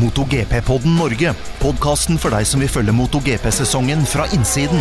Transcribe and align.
MotoGP-podden 0.00 0.94
Norge. 0.96 1.34
Podkasten 1.60 2.16
for 2.20 2.32
deg 2.32 2.46
som 2.48 2.62
vil 2.62 2.70
følge 2.72 2.94
MotoGP-sesongen 2.96 4.06
fra 4.08 4.24
innsiden. 4.32 4.80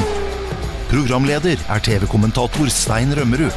Programleder 0.88 1.59
er 1.59 1.82
TV-kommentator 1.83 2.69
Stein 2.72 3.11
Rømmerud. 3.17 3.51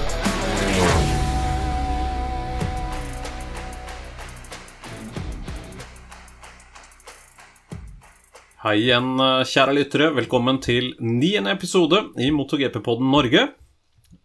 Hei 8.63 8.75
igjen, 8.81 9.15
kjære 9.47 9.77
lyttere. 9.79 10.11
Velkommen 10.19 10.59
til 10.63 10.93
niende 10.99 11.55
episode 11.55 12.09
i 12.19 12.33
MotoGP-podden 12.35 13.15
Norge. 13.15 13.47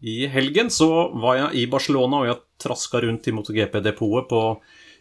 I 0.02 0.26
helgen 0.34 0.74
så 0.74 0.90
var 1.14 1.38
jeg 1.44 1.62
i 1.62 1.70
Barcelona, 1.70 2.24
og 2.24 2.30
jeg 2.32 2.42
traska 2.66 3.06
rundt 3.06 3.30
i 3.30 3.38
MotoGP-depotet 3.38 4.30
på 4.34 4.44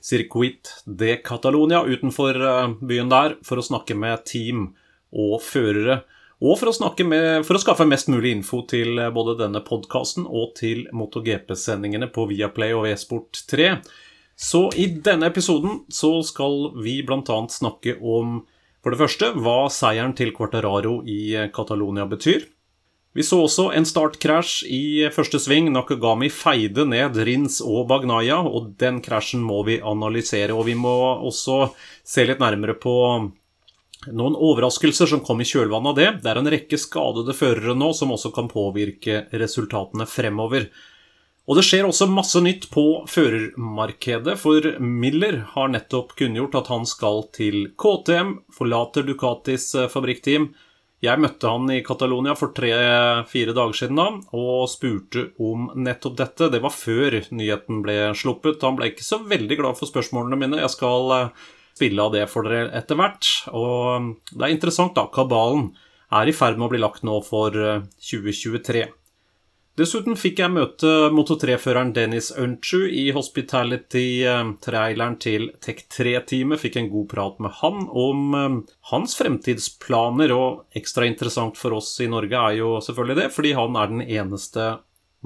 Circuit 0.05 0.71
de 0.85 1.17
Catalonia 1.25 1.83
utenfor 1.87 2.37
eh, 2.37 2.75
byen 2.81 3.13
der 3.13 3.37
for 3.47 3.61
å 3.61 3.65
snakke 3.65 3.97
med 3.99 4.25
team 4.29 4.71
og 5.13 5.41
førere. 5.45 6.03
Og 6.45 6.59
for 6.61 6.69
å, 6.69 6.91
med, 7.09 7.47
for 7.49 7.57
å 7.57 7.63
skaffe 7.63 7.87
mest 7.89 8.11
mulig 8.13 8.35
info 8.37 8.61
til 8.69 8.99
eh, 9.01 9.13
både 9.13 9.39
denne 9.41 9.63
podkasten 9.65 10.27
og 10.27 10.57
til 10.59 10.85
MotoGP-sendingene 10.93 12.11
på 12.13 12.27
Viaplay 12.33 12.77
og 12.77 12.85
V-Sport 12.89 13.45
3. 13.53 13.71
Så 14.37 14.67
i 14.77 14.91
denne 15.01 15.31
episoden 15.33 15.87
så 15.89 16.19
skal 16.27 16.75
vi 16.85 17.01
bl.a. 17.07 17.39
snakke 17.49 17.97
om 18.01 18.43
for 18.85 18.93
det 18.93 19.01
første 19.01 19.33
hva 19.41 19.65
seieren 19.73 20.13
til 20.15 20.35
Quartararo 20.37 21.01
i 21.09 21.49
Catalonia 21.57 22.05
betyr. 22.07 22.45
Vi 23.17 23.25
så 23.25 23.39
også 23.41 23.71
en 23.73 23.87
startkrasj 23.89 24.67
i 24.69 24.83
første 25.09 25.39
sving. 25.41 25.71
Nakagami 25.73 26.29
feide 26.29 26.85
ned 26.85 27.17
Rins 27.25 27.63
og 27.65 27.87
Bagnaya, 27.89 28.43
og 28.45 28.75
den 28.77 28.99
krasjen 29.05 29.41
må 29.41 29.63
vi 29.65 29.79
analysere. 29.81 30.53
Og 30.53 30.67
vi 30.69 30.75
må 30.77 30.93
også 31.25 31.71
se 32.05 32.27
litt 32.29 32.43
nærmere 32.45 32.75
på 32.77 32.97
noen 34.13 34.37
overraskelser 34.37 35.09
som 35.09 35.23
kom 35.25 35.41
i 35.41 35.49
kjølvannet 35.49 35.95
av 35.95 35.97
det. 35.97 36.11
Det 36.27 36.31
er 36.31 36.43
en 36.43 36.53
rekke 36.53 36.81
skadede 36.81 37.33
førere 37.39 37.79
nå 37.79 37.89
som 37.97 38.13
også 38.13 38.35
kan 38.37 38.53
påvirke 38.53 39.25
resultatene 39.33 40.05
fremover. 40.11 40.69
Og 41.47 41.57
det 41.57 41.65
skjer 41.65 41.87
også 41.87 42.11
masse 42.11 42.41
nytt 42.43 42.69
på 42.75 42.85
førermarkedet, 43.09 44.35
for 44.43 44.67
Miller 44.83 45.45
har 45.55 45.73
nettopp 45.73 46.17
kunngjort 46.19 46.59
at 46.59 46.71
han 46.73 46.85
skal 46.91 47.25
til 47.33 47.71
KTM, 47.79 48.41
forlater 48.53 49.07
Ducatis 49.07 49.71
eh, 49.79 49.87
fabrikkteam. 49.89 50.51
Jeg 51.07 51.23
møtte 51.23 51.51
han 51.51 51.71
i 51.71 51.83
Catalonia 51.87 52.35
for 52.39 52.51
tre-fire 52.57 53.55
dager 53.55 53.79
siden 53.79 54.01
da, 54.01 54.07
og 54.35 54.67
spurte 54.71 55.29
om 55.43 55.69
nettopp 55.79 56.17
dette. 56.19 56.49
Det 56.51 56.63
var 56.65 56.75
før 56.75 57.21
nyheten 57.31 57.83
ble 57.85 57.97
sluppet. 58.19 58.65
Han 58.67 58.79
ble 58.79 58.91
ikke 58.91 59.07
så 59.07 59.21
veldig 59.23 59.61
glad 59.61 59.79
for 59.79 59.91
spørsmålene 59.91 60.41
mine. 60.41 60.61
Jeg 60.65 60.75
skal 60.75 61.15
eh, 61.15 61.47
spille 61.79 62.03
av 62.03 62.15
det 62.17 62.25
for 62.33 62.49
dere 62.49 62.73
etter 62.75 62.99
hvert. 62.99 63.31
Og 63.55 63.79
eh, 63.95 64.13
det 64.35 64.49
er 64.49 64.57
interessant, 64.57 64.97
da. 64.99 65.07
Kabalen 65.15 65.71
er 66.17 66.27
i 66.27 66.35
ferd 66.35 66.59
med 66.59 66.69
å 66.69 66.73
bli 66.75 66.83
lagt 66.83 67.07
nå 67.07 67.21
for 67.27 67.55
2023. 67.55 68.87
Dessuten 69.77 70.15
fikk 70.17 70.39
jeg 70.41 70.55
møte 70.55 70.89
Moto3-føreren 71.13 71.91
Dennis 71.93 72.31
Unchu 72.33 72.87
i 72.89 73.11
Hospitality-traileren 73.13 75.19
til 75.21 75.51
Tech3-teamet. 75.61 76.57
Fikk 76.63 76.79
en 76.81 76.89
god 76.89 77.05
prat 77.11 77.37
med 77.45 77.53
han 77.59 77.83
om 77.93 78.37
eh, 78.39 78.55
hans 78.89 79.13
fremtidsplaner, 79.19 80.33
og 80.33 80.65
ekstra 80.81 81.05
interessant 81.05 81.61
for 81.61 81.77
oss 81.77 81.91
i 82.01 82.09
Norge 82.09 82.41
er 82.41 82.57
jo 82.63 82.81
selvfølgelig 82.87 83.19
det, 83.21 83.29
fordi 83.37 83.53
han 83.61 83.77
er 83.77 83.93
den 83.93 84.01
eneste 84.07 84.71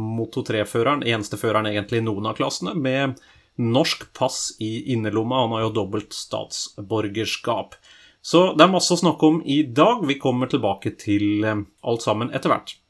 Moto3-føreren, 0.01 1.07
eneste 1.07 1.39
føreren 1.39 1.71
egentlig 1.71 2.03
i 2.03 2.07
noen 2.11 2.27
av 2.33 2.35
klassene, 2.43 2.75
med 2.75 3.23
norsk 3.55 4.11
pass 4.19 4.59
i 4.59 4.91
innerlomma. 4.97 5.45
Han 5.45 5.55
har 5.55 5.69
jo 5.69 5.77
dobbelt 5.79 6.11
statsborgerskap. 6.17 7.79
Så 8.19 8.59
det 8.59 8.67
er 8.67 8.75
masse 8.75 8.99
å 8.99 8.99
snakke 8.99 9.31
om 9.31 9.43
i 9.47 9.63
dag. 9.63 10.03
Vi 10.11 10.19
kommer 10.19 10.51
tilbake 10.51 10.99
til 10.99 11.47
eh, 11.47 11.63
alt 11.87 12.03
sammen 12.03 12.35
etter 12.35 12.51
hvert. 12.51 12.81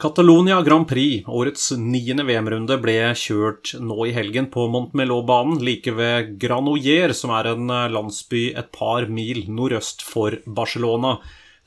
Catalonia 0.00 0.62
Grand 0.62 0.88
Prix, 0.88 1.26
årets 1.28 1.66
niende 1.76 2.24
VM-runde, 2.24 2.78
ble 2.80 2.94
kjørt 3.20 3.74
nå 3.84 4.06
i 4.08 4.14
helgen 4.16 4.46
på 4.48 4.64
Montmelot-banen, 4.72 5.58
like 5.60 5.92
ved 5.92 6.30
Granoyer, 6.40 7.12
som 7.12 7.34
er 7.36 7.50
en 7.50 7.68
eh, 7.68 7.90
landsby 7.92 8.46
et 8.56 8.70
par 8.72 9.10
mil 9.12 9.42
nordøst 9.52 10.00
for 10.06 10.38
Barcelona. 10.46 11.18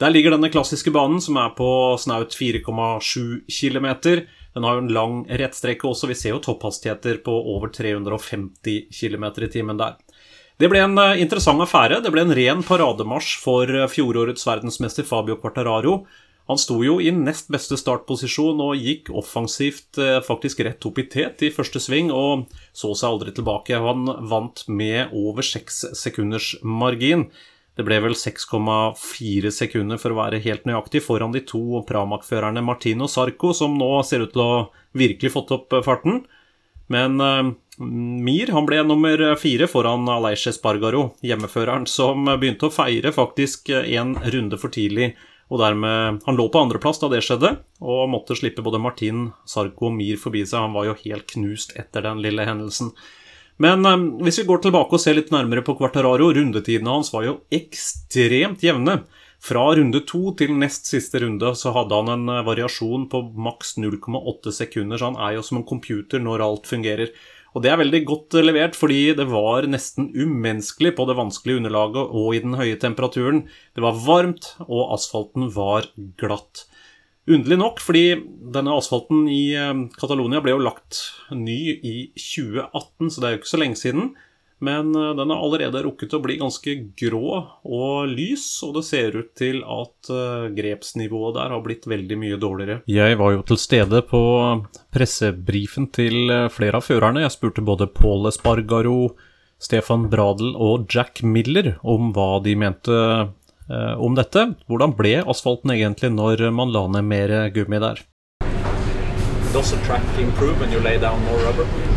Der 0.01 0.09
ligger 0.09 0.33
denne 0.33 0.49
klassiske 0.49 0.89
banen, 0.95 1.21
som 1.21 1.37
er 1.37 1.53
på 1.53 1.69
snaut 2.01 2.33
4,7 2.33 3.45
km. 3.53 3.89
Den 4.57 4.65
har 4.65 4.79
jo 4.79 4.83
en 4.87 4.93
lang 4.97 5.21
rettstrekke 5.29 5.85
også, 5.91 6.09
vi 6.09 6.17
ser 6.17 6.33
jo 6.33 6.41
topphastigheter 6.41 7.21
på 7.21 7.37
over 7.53 7.69
350 7.69 8.89
km 8.89 9.29
i 9.45 9.53
timen 9.59 9.77
der. 9.77 10.01
Det 10.57 10.69
ble 10.69 10.81
en 10.85 10.97
eh, 11.01 11.21
interessant 11.21 11.61
affære. 11.61 12.01
Det 12.01 12.09
ble 12.13 12.25
en 12.25 12.33
ren 12.37 12.65
parademarsj 12.65 13.37
for 13.45 13.69
eh, 13.69 13.89
fjorårets 13.89 14.45
verdensmester 14.49 15.05
Fabio 15.05 15.37
Quartararo. 15.41 16.01
Han 16.51 16.59
sto 16.59 16.81
jo 16.83 16.97
i 16.99 17.11
nest 17.15 17.47
beste 17.53 17.77
startposisjon 17.79 18.59
og 18.65 18.75
gikk 18.75 19.13
offensivt 19.15 19.99
eh, 20.01 20.19
faktisk 20.25 20.59
rett 20.67 20.83
opp 20.89 20.99
i 20.99 21.07
tet 21.07 21.45
i 21.47 21.53
første 21.55 21.79
sving 21.79 22.11
og 22.11 22.49
så 22.75 22.91
seg 22.91 23.13
aldri 23.13 23.33
tilbake. 23.37 23.79
Han 23.79 24.09
vant 24.27 24.65
med 24.67 25.15
over 25.15 25.45
seks 25.45 25.85
sekunders 25.95 26.53
margin. 26.61 27.29
Det 27.79 27.87
ble 27.87 28.01
vel 28.03 28.17
6,4 28.19 29.53
sekunder 29.55 30.01
for 30.01 30.13
å 30.13 30.19
være 30.19 30.43
helt 30.43 30.67
nøyaktig 30.67 31.01
foran 31.05 31.33
de 31.33 31.41
to 31.47 31.81
Pramac-førerne 31.87 32.61
Martino 32.61 33.07
Sarco, 33.09 33.53
som 33.55 33.79
nå 33.79 33.89
ser 34.05 34.27
ut 34.27 34.35
til 34.35 34.43
å 34.43 34.53
virkelig 34.99 35.33
fått 35.33 35.55
opp 35.55 35.73
farten. 35.87 36.25
Men 36.91 37.17
uh, 37.23 37.55
Mir 37.81 38.51
han 38.53 38.67
ble 38.69 38.83
nummer 38.85 39.17
fire 39.41 39.65
foran 39.65 40.05
Aleish 40.11 40.51
Spargaro, 40.53 41.15
hjemmeføreren, 41.25 41.87
som 41.89 42.27
begynte 42.29 42.67
å 42.67 42.73
feire 42.73 43.09
faktisk 43.15 43.71
en 43.73 44.13
runde 44.21 44.59
for 44.61 44.69
tidlig 44.75 45.15
og 45.53 45.59
dermed 45.61 46.23
Han 46.25 46.37
lå 46.39 46.47
på 46.49 46.61
andreplass 46.65 47.01
da 47.01 47.11
det 47.13 47.21
skjedde, 47.25 47.51
og 47.85 48.07
måtte 48.09 48.37
slippe 48.37 48.65
både 48.65 48.81
Martin, 48.81 49.27
Sarko 49.45 49.91
og 49.91 49.97
Mir 49.99 50.17
forbi 50.17 50.41
seg. 50.47 50.65
Han 50.65 50.73
var 50.73 50.89
jo 50.89 51.01
helt 51.03 51.27
knust 51.29 51.75
etter 51.77 52.07
den 52.07 52.23
lille 52.25 52.47
hendelsen. 52.47 52.89
Men 53.61 53.85
um, 53.85 54.07
hvis 54.25 54.39
vi 54.41 54.47
går 54.49 54.63
tilbake 54.63 54.97
og 54.97 55.01
ser 55.01 55.13
litt 55.13 55.29
nærmere 55.33 55.61
på 55.65 55.75
Quartararo, 55.77 56.31
rundetidene 56.33 56.95
hans 56.95 57.13
var 57.13 57.27
jo 57.27 57.35
ekstremt 57.53 58.65
jevne. 58.65 59.03
Fra 59.43 59.65
runde 59.75 59.99
to 60.07 60.31
til 60.39 60.55
nest 60.55 60.87
siste 60.87 61.19
runde 61.19 61.49
så 61.59 61.73
hadde 61.75 61.97
han 61.99 62.11
en 62.13 62.29
eh, 62.31 62.45
variasjon 62.47 63.09
på 63.11 63.19
maks 63.43 63.75
0,8 63.75 64.53
sekunder, 64.55 64.97
så 64.97 65.11
han 65.11 65.19
er 65.19 65.35
jo 65.35 65.43
som 65.43 65.59
en 65.59 65.67
computer 65.67 66.23
når 66.23 66.45
alt 66.45 66.69
fungerer. 66.69 67.11
Og 67.53 67.61
det 67.61 67.69
er 67.69 67.79
veldig 67.83 68.01
godt 68.09 68.37
levert, 68.41 68.77
fordi 68.77 69.13
det 69.17 69.27
var 69.29 69.67
nesten 69.69 70.09
umenneskelig 70.15 70.95
på 70.97 71.05
det 71.09 71.17
vanskelige 71.19 71.61
underlaget 71.61 72.01
og 72.17 72.29
i 72.33 72.41
den 72.41 72.57
høye 72.57 72.79
temperaturen. 72.81 73.43
Det 73.77 73.83
var 73.85 73.99
varmt, 74.07 74.55
og 74.65 74.95
asfalten 74.95 75.51
var 75.53 75.87
glatt. 76.21 76.65
Underlig 77.29 77.59
nok, 77.61 77.79
fordi 77.79 78.17
denne 78.51 78.73
asfalten 78.75 79.27
i 79.31 79.53
eh, 79.55 79.85
Catalonia 79.95 80.41
ble 80.43 80.57
jo 80.57 80.63
lagt 80.65 81.05
ny 81.31 81.77
i 81.77 81.95
2018, 82.17 83.13
så 83.13 83.21
det 83.21 83.29
er 83.29 83.35
jo 83.35 83.41
ikke 83.43 83.53
så 83.53 83.61
lenge 83.61 83.79
siden. 83.79 84.09
Men 84.63 84.95
eh, 84.95 85.15
den 85.15 85.29
har 85.29 85.43
allerede 85.43 85.83
rukket 85.83 86.13
å 86.15 86.21
bli 86.23 86.37
ganske 86.39 86.75
grå 86.99 87.29
og 87.63 88.07
lys, 88.11 88.45
og 88.63 88.77
det 88.77 88.85
ser 88.87 89.17
ut 89.17 89.33
til 89.39 89.59
at 89.67 90.11
eh, 90.13 90.47
grepsnivået 90.55 91.35
der 91.37 91.51
har 91.55 91.63
blitt 91.65 91.87
veldig 91.89 92.19
mye 92.21 92.39
dårligere. 92.39 92.79
Jeg 92.87 93.19
var 93.19 93.35
jo 93.35 93.43
til 93.49 93.59
stede 93.59 94.03
på 94.07 94.23
pressebrifen 94.95 95.89
til 95.95 96.31
eh, 96.31 96.49
flere 96.53 96.79
av 96.79 96.87
førerne. 96.87 97.25
Jeg 97.25 97.35
spurte 97.35 97.65
både 97.65 97.89
Paul 97.91 98.29
Espargaro, 98.31 99.13
Stefan 99.63 100.07
Bradel 100.11 100.55
og 100.55 100.87
Jack 100.91 101.23
Miller 101.23 101.75
om 101.83 102.11
hva 102.15 102.41
de 102.43 102.55
mente 102.59 102.97
om 103.73 104.11
dette. 104.17 104.41
Hvordan 104.67 104.91
ble 104.97 105.13
asfalten 105.23 105.71
egentlig 105.71 106.09
når 106.11 106.43
man 106.51 106.73
la 106.75 106.83
ned 106.97 107.07
mer 107.07 107.33
gummi 107.55 107.79
der? 107.79 108.03
Does 109.55 109.71
the 109.71 109.79
track 109.87 110.03
improve 110.19 110.59
when 110.59 110.75
you 110.75 110.83
lay 110.83 110.99
down 110.99 111.23
more 111.23 111.39
rubber? 111.47 111.92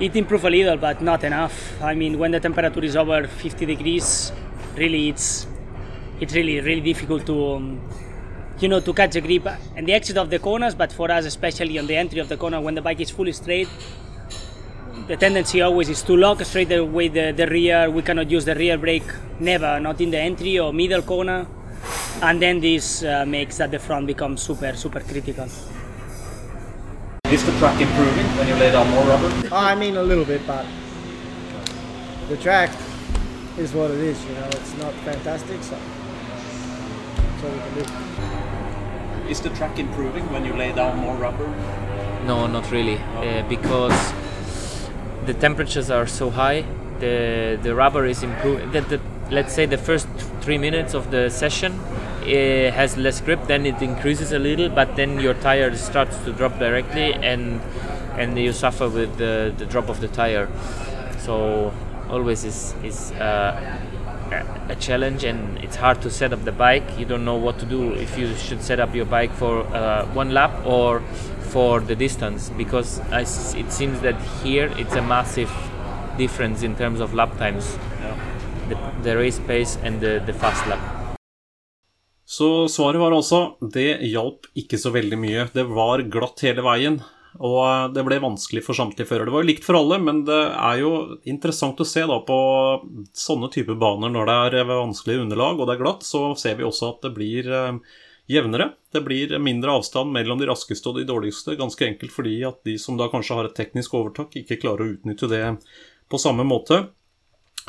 It 0.00 0.16
improved 0.16 0.44
a 0.46 0.50
little, 0.50 0.78
but 0.78 1.02
not 1.02 1.24
enough. 1.24 1.78
I 1.82 1.94
mean, 1.94 2.18
when 2.18 2.30
the 2.30 2.40
temperature 2.40 2.82
is 2.82 2.96
over 2.96 3.26
50 3.26 3.66
degrees, 3.66 4.32
really 4.74 5.10
it's 5.10 5.46
it's 6.20 6.34
really 6.34 6.58
really 6.60 6.80
difficult 6.80 7.26
to 7.26 7.54
um, 7.54 7.80
you 8.60 8.68
know 8.68 8.80
to 8.80 8.94
catch 8.94 9.16
a 9.16 9.20
grip 9.20 9.46
and 9.76 9.86
the 9.86 9.92
exit 9.92 10.16
of 10.16 10.30
the 10.30 10.38
corners. 10.38 10.74
But 10.74 10.90
for 10.90 11.10
us, 11.10 11.26
especially 11.26 11.78
on 11.78 11.86
the 11.86 11.96
entry 11.96 12.18
of 12.18 12.30
the 12.30 12.38
corner, 12.38 12.62
when 12.62 12.74
the 12.74 12.80
bike 12.80 13.00
is 13.00 13.10
fully 13.10 13.32
straight, 13.32 13.68
the 15.06 15.18
tendency 15.18 15.60
always 15.60 15.90
is 15.90 16.02
to 16.04 16.16
lock 16.16 16.42
straight 16.46 16.72
away 16.72 17.08
the, 17.08 17.32
the 17.32 17.46
rear. 17.46 17.90
We 17.90 18.00
cannot 18.00 18.30
use 18.30 18.46
the 18.46 18.54
rear 18.54 18.78
brake, 18.78 19.10
never, 19.38 19.78
not 19.80 20.00
in 20.00 20.10
the 20.10 20.18
entry 20.18 20.58
or 20.58 20.72
middle 20.72 21.02
corner. 21.02 21.46
And 22.22 22.40
then 22.40 22.60
this 22.60 23.02
uh, 23.04 23.26
makes 23.26 23.58
that 23.58 23.70
the 23.70 23.78
front 23.78 24.06
becomes 24.06 24.40
super 24.40 24.74
super 24.76 25.00
critical. 25.00 25.48
Is 27.30 27.46
the 27.46 27.52
track 27.60 27.80
improving 27.80 28.26
when 28.36 28.48
you 28.48 28.54
lay 28.56 28.72
down 28.72 28.90
more 28.90 29.04
rubber? 29.04 29.54
I 29.54 29.76
mean, 29.76 29.96
a 29.96 30.02
little 30.02 30.24
bit, 30.24 30.44
but 30.48 30.66
the 32.28 32.36
track 32.36 32.70
is 33.56 33.72
what 33.72 33.92
it 33.92 33.98
is. 33.98 34.20
You 34.24 34.34
know, 34.34 34.46
it's 34.46 34.76
not 34.78 34.92
fantastic, 35.04 35.62
so 35.62 35.78
that's 37.16 37.44
all 37.44 37.50
we 37.52 37.58
can 37.58 37.74
do. 37.74 39.30
Is 39.30 39.40
the 39.40 39.50
track 39.50 39.78
improving 39.78 40.28
when 40.32 40.44
you 40.44 40.54
lay 40.54 40.72
down 40.72 40.98
more 40.98 41.14
rubber? 41.14 41.46
No, 42.26 42.48
not 42.48 42.68
really, 42.72 42.98
uh, 42.98 43.44
because 43.48 44.12
the 45.24 45.34
temperatures 45.34 45.88
are 45.88 46.08
so 46.08 46.30
high. 46.30 46.64
The 46.98 47.60
the 47.62 47.76
rubber 47.76 48.06
is 48.06 48.24
improving. 48.24 48.72
The, 48.72 48.80
the, 48.80 49.00
let's 49.30 49.54
say 49.54 49.66
the 49.66 49.78
first 49.78 50.08
three 50.40 50.58
minutes 50.58 50.94
of 50.94 51.12
the 51.12 51.30
session 51.30 51.78
uh, 52.22 52.70
has 52.72 52.96
less 52.96 53.20
grip. 53.20 53.46
Then 53.46 53.66
it 53.66 53.80
increases 53.82 54.32
a 54.32 54.38
little, 54.38 54.68
but 54.68 54.96
then 54.96 55.20
your 55.20 55.34
tire 55.34 55.74
starts 55.76 56.16
to 56.24 56.32
drop 56.32 56.58
directly, 56.58 57.14
and 57.14 57.60
and 58.16 58.38
you 58.38 58.52
suffer 58.52 58.88
with 58.88 59.16
the, 59.16 59.54
the 59.56 59.66
drop 59.66 59.88
of 59.88 60.00
the 60.00 60.08
tire. 60.08 60.48
So 61.18 61.72
always 62.08 62.44
is 62.44 62.74
is 62.84 63.12
uh, 63.12 63.78
a 64.68 64.76
challenge, 64.76 65.24
and 65.24 65.58
it's 65.58 65.76
hard 65.76 66.02
to 66.02 66.10
set 66.10 66.32
up 66.32 66.44
the 66.44 66.52
bike. 66.52 66.98
You 66.98 67.04
don't 67.04 67.24
know 67.24 67.36
what 67.36 67.58
to 67.60 67.66
do 67.66 67.92
if 67.94 68.18
you 68.18 68.34
should 68.36 68.62
set 68.62 68.80
up 68.80 68.94
your 68.94 69.06
bike 69.06 69.32
for 69.32 69.62
uh, 69.74 70.06
one 70.14 70.30
lap 70.30 70.52
or 70.64 71.02
for 71.50 71.80
the 71.80 71.96
distance 71.96 72.48
because 72.50 73.00
it 73.10 73.72
seems 73.72 74.00
that 74.00 74.14
here 74.42 74.72
it's 74.78 74.94
a 74.94 75.02
massive 75.02 75.50
difference 76.16 76.62
in 76.62 76.76
terms 76.76 77.00
of 77.00 77.12
lap 77.12 77.36
times, 77.38 77.76
the, 78.68 78.78
the 79.02 79.16
race 79.16 79.38
pace 79.40 79.76
and 79.82 80.00
the, 80.00 80.22
the 80.26 80.32
fast 80.32 80.66
lap. 80.68 80.99
Så 82.40 82.68
svaret 82.72 82.96
var 83.02 83.12
altså 83.12 83.58
det 83.60 83.98
hjalp 84.08 84.46
ikke 84.56 84.78
så 84.80 84.88
veldig 84.94 85.16
mye. 85.20 85.42
Det 85.52 85.66
var 85.68 86.00
glatt 86.08 86.40
hele 86.46 86.64
veien. 86.64 86.94
Og 87.36 87.92
det 87.92 88.00
ble 88.06 88.16
vanskelig 88.22 88.62
for 88.64 88.78
samtlige 88.78 89.10
førere. 89.10 89.28
Det 89.28 89.34
var 89.34 89.44
jo 89.44 89.48
likt 89.50 89.66
for 89.66 89.76
alle, 89.76 89.98
men 90.00 90.22
det 90.24 90.38
er 90.48 90.80
jo 90.80 90.92
interessant 91.28 91.82
å 91.84 91.86
se 91.86 92.06
da 92.08 92.16
på 92.24 92.38
sånne 93.12 93.50
typer 93.52 93.76
baner 93.78 94.14
når 94.14 94.32
det 94.32 94.62
er 94.62 94.70
vanskelig 94.70 95.20
underlag 95.26 95.60
og 95.60 95.68
det 95.68 95.76
er 95.76 95.82
glatt, 95.84 96.08
så 96.08 96.30
ser 96.40 96.56
vi 96.56 96.66
også 96.66 96.94
at 96.94 97.04
det 97.04 97.12
blir 97.20 97.52
eh, 97.52 97.78
jevnere. 98.32 98.72
Det 98.90 99.04
blir 99.04 99.36
mindre 99.38 99.76
avstand 99.76 100.16
mellom 100.16 100.40
de 100.40 100.48
raskeste 100.48 100.90
og 100.90 100.96
de 100.96 101.06
dårligste, 101.12 101.60
ganske 101.60 101.92
enkelt 101.92 102.16
fordi 102.16 102.40
at 102.48 102.64
de 102.66 102.80
som 102.80 102.96
da 102.96 103.12
kanskje 103.12 103.36
har 103.36 103.50
et 103.50 103.58
teknisk 103.60 104.00
overtak, 104.00 104.32
ikke 104.40 104.62
klarer 104.64 104.88
å 104.88 104.94
utnytte 104.96 105.28
det 105.30 105.44
på 106.10 106.24
samme 106.24 106.48
måte. 106.48 106.86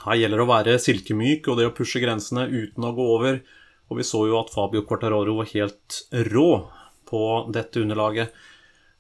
Her 0.08 0.24
gjelder 0.24 0.40
det 0.40 0.48
å 0.48 0.54
være 0.56 0.82
silkemyk 0.82 1.52
og 1.52 1.60
det 1.60 1.68
å 1.68 1.76
pushe 1.76 2.00
grensene 2.02 2.48
uten 2.48 2.88
å 2.88 2.96
gå 2.96 3.14
over. 3.20 3.44
Og 3.92 4.00
vi 4.00 4.08
så 4.08 4.24
jo 4.30 4.40
at 4.40 4.54
Fabio 4.54 4.86
Quartararo 4.88 5.36
var 5.42 5.52
helt 5.52 6.00
rå 6.32 6.50
på 7.12 7.26
dette 7.52 7.84
underlaget. 7.84 8.32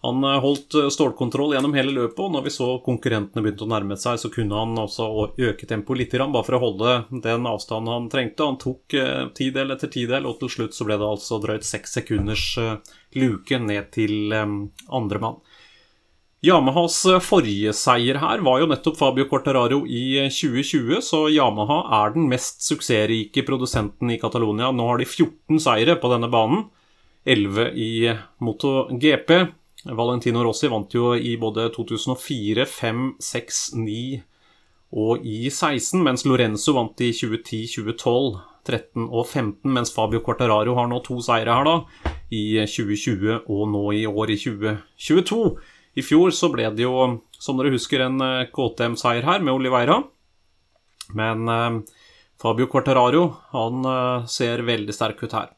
Han 0.01 0.23
eh, 0.23 0.39
holdt 0.41 0.73
eh, 0.73 0.89
stålkontroll 0.89 1.53
gjennom 1.53 1.75
hele 1.77 1.93
løpet, 1.93 2.19
og 2.19 2.33
når 2.33 2.45
vi 2.47 2.53
så 2.53 2.67
konkurrentene 2.85 3.43
begynte 3.45 3.67
å 3.67 3.71
nærme 3.71 3.97
seg, 4.01 4.17
så 4.19 4.31
kunne 4.33 4.57
han 4.57 4.73
også 4.81 5.07
øke 5.37 5.69
tempoet 5.69 6.01
litt, 6.01 6.15
bare 6.17 6.47
for 6.47 6.57
å 6.57 6.61
holde 6.63 6.95
den 7.23 7.45
avstanden 7.47 7.93
han 7.93 8.09
trengte. 8.11 8.47
Han 8.49 8.59
tok 8.61 8.97
eh, 8.97 9.27
tidel 9.37 9.75
etter 9.75 9.93
tidel, 9.93 10.25
og 10.25 10.41
til 10.41 10.51
slutt 10.57 10.77
så 10.77 10.89
ble 10.89 10.97
det 10.99 11.07
altså 11.07 11.39
drøyt 11.43 11.67
seks 11.67 11.93
sekunders 11.99 12.47
luke 13.15 13.61
ned 13.61 13.91
til 13.93 14.33
andremann. 14.33 15.41
Yamahas 16.41 16.95
forrige 17.21 17.69
seier 17.77 18.17
her 18.17 18.41
var 18.41 18.63
jo 18.63 18.67
nettopp 18.71 18.95
Fabio 18.97 19.27
Cortararo 19.29 19.83
i 19.85 20.23
2020, 20.25 20.97
så 21.05 21.27
Yamaha 21.29 21.83
er 21.99 22.15
den 22.15 22.25
mest 22.31 22.63
suksessrike 22.65 23.43
produsenten 23.45 24.09
i 24.09 24.17
Catalonia. 24.17 24.71
Nå 24.73 24.87
har 24.87 24.97
de 24.97 25.05
14 25.05 25.61
seire 25.61 25.99
på 26.01 26.09
denne 26.09 26.31
banen, 26.33 26.63
11 27.29 27.67
i 27.77 27.91
MotoGP. 28.41 29.29
Valentino 29.93 30.41
Rossi 30.47 30.69
vant 30.71 30.95
jo 30.97 31.11
i 31.13 31.35
både 31.37 31.67
2004, 31.75 32.65
5, 32.65 33.03
6, 33.21 33.59
9 33.77 34.01
og 34.97 35.21
i 35.21 35.43
16, 35.45 36.01
mens 36.01 36.25
Lorenzo 36.25 36.73
vant 36.73 37.03
i 37.05 37.11
2010, 37.13 37.67
2012, 37.75 38.39
13 38.65 39.05
og 39.05 39.27
15. 39.27 39.69
Mens 39.77 39.93
Fabio 39.93 40.23
Quartararo 40.25 40.73
har 40.79 40.89
nå 40.89 41.03
to 41.05 41.19
seire 41.21 41.53
her, 41.53 41.69
da, 41.69 42.09
i 42.33 42.65
2020 42.65 43.45
og 43.45 43.63
nå 43.69 43.83
i 43.99 44.03
år 44.09 44.33
i 44.33 44.39
2022. 44.41 45.45
I 45.97 46.03
fjor 46.05 46.31
så 46.35 46.49
ble 46.53 46.69
det 46.75 46.85
jo, 46.85 46.95
som 47.35 47.59
dere 47.59 47.73
husker, 47.73 48.05
en 48.05 48.21
eh, 48.23 48.49
KTM-seier 48.53 49.27
her 49.27 49.43
med 49.43 49.53
Oliveira. 49.53 49.99
Men 51.17 51.47
eh, 51.51 51.79
Fabio 52.41 52.69
Quartararo 52.71 53.25
han 53.51 53.85
eh, 53.85 54.27
ser 54.31 54.63
veldig 54.67 54.95
sterk 54.95 55.23
ut 55.23 55.35
her. 55.35 55.51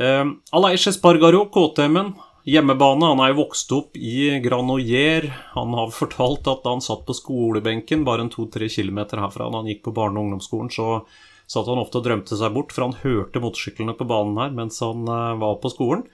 Eh, 0.00 0.24
Aleix 0.56 0.86
Espargaro, 0.90 1.46
KTM-en, 1.52 2.14
Hjemmebane. 2.48 3.06
Han 3.12 3.20
er 3.22 3.32
jo 3.32 3.42
vokst 3.44 3.70
opp 3.76 3.98
i 3.98 4.40
Granoyer. 4.42 5.28
Han 5.52 5.76
har 5.78 5.92
fortalt 5.94 6.48
at 6.50 6.64
da 6.64 6.72
han 6.74 6.82
satt 6.82 7.04
på 7.06 7.14
skolebenken 7.14 8.02
bare 8.08 8.26
en 8.26 8.32
to-tre 8.32 8.66
kilometer 8.72 9.22
herfra 9.22 9.50
da 9.50 9.60
han 9.60 9.70
gikk 9.70 9.84
på 9.86 9.94
barne- 9.94 10.18
og 10.18 10.26
ungdomsskolen, 10.26 10.72
så 10.72 11.04
satt 11.46 11.68
han 11.68 11.78
ofte 11.82 12.00
og 12.00 12.06
drømte 12.06 12.38
seg 12.38 12.54
bort, 12.54 12.72
for 12.72 12.88
han 12.88 12.98
hørte 13.02 13.42
motorsyklene 13.42 13.94
på 13.98 14.08
banen 14.08 14.40
her 14.40 14.54
mens 14.56 14.80
han 14.82 15.04
uh, 15.06 15.36
var 15.38 15.60
på 15.62 15.70
skolen. 15.70 16.06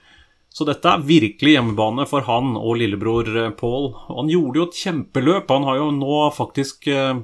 Så 0.49 0.65
dette 0.65 0.89
er 0.89 1.05
virkelig 1.05 1.53
hjemmebane 1.55 2.07
for 2.09 2.25
han 2.25 2.55
og 2.57 2.79
lillebror 2.81 3.29
Pål. 3.29 3.53
Paul. 3.59 3.89
Han 4.17 4.31
gjorde 4.31 4.59
jo 4.59 4.67
et 4.67 4.79
kjempeløp. 4.81 5.51
Han 5.53 5.67
har 5.67 5.77
jo 5.77 5.89
nå 5.93 6.21
faktisk 6.35 6.89
uh, 6.89 7.21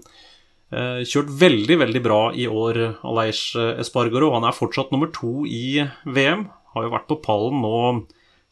kjørt 0.72 1.32
veldig, 1.42 1.80
veldig 1.82 2.04
bra 2.06 2.20
i 2.38 2.46
år, 2.46 2.80
Aleix 3.08 3.48
Espargaro. 3.82 4.30
Han 4.38 4.46
er 4.46 4.56
fortsatt 4.56 4.94
nummer 4.94 5.10
to 5.16 5.42
i 5.50 5.82
VM. 6.06 6.46
Har 6.76 6.86
jo 6.86 6.94
vært 6.94 7.10
på 7.10 7.20
pallen 7.26 7.66
nå 7.66 8.06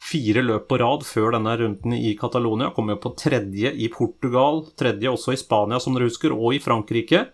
fire 0.03 0.43
løp 0.43 0.67
på 0.67 0.77
rad 0.81 1.05
før 1.07 1.33
denne 1.37 1.55
runden 1.59 1.95
i 1.95 2.13
Catalonia. 2.19 2.71
Kom 2.75 2.91
jo 2.91 2.99
på 3.01 3.13
tredje 3.19 3.71
i 3.71 3.89
Portugal, 3.93 4.65
tredje 4.79 5.11
også 5.11 5.35
i 5.35 5.39
Spania, 5.39 5.79
som 5.79 5.95
dere 5.95 6.09
husker, 6.09 6.35
og 6.35 6.57
i 6.57 6.61
Frankrike. 6.63 7.25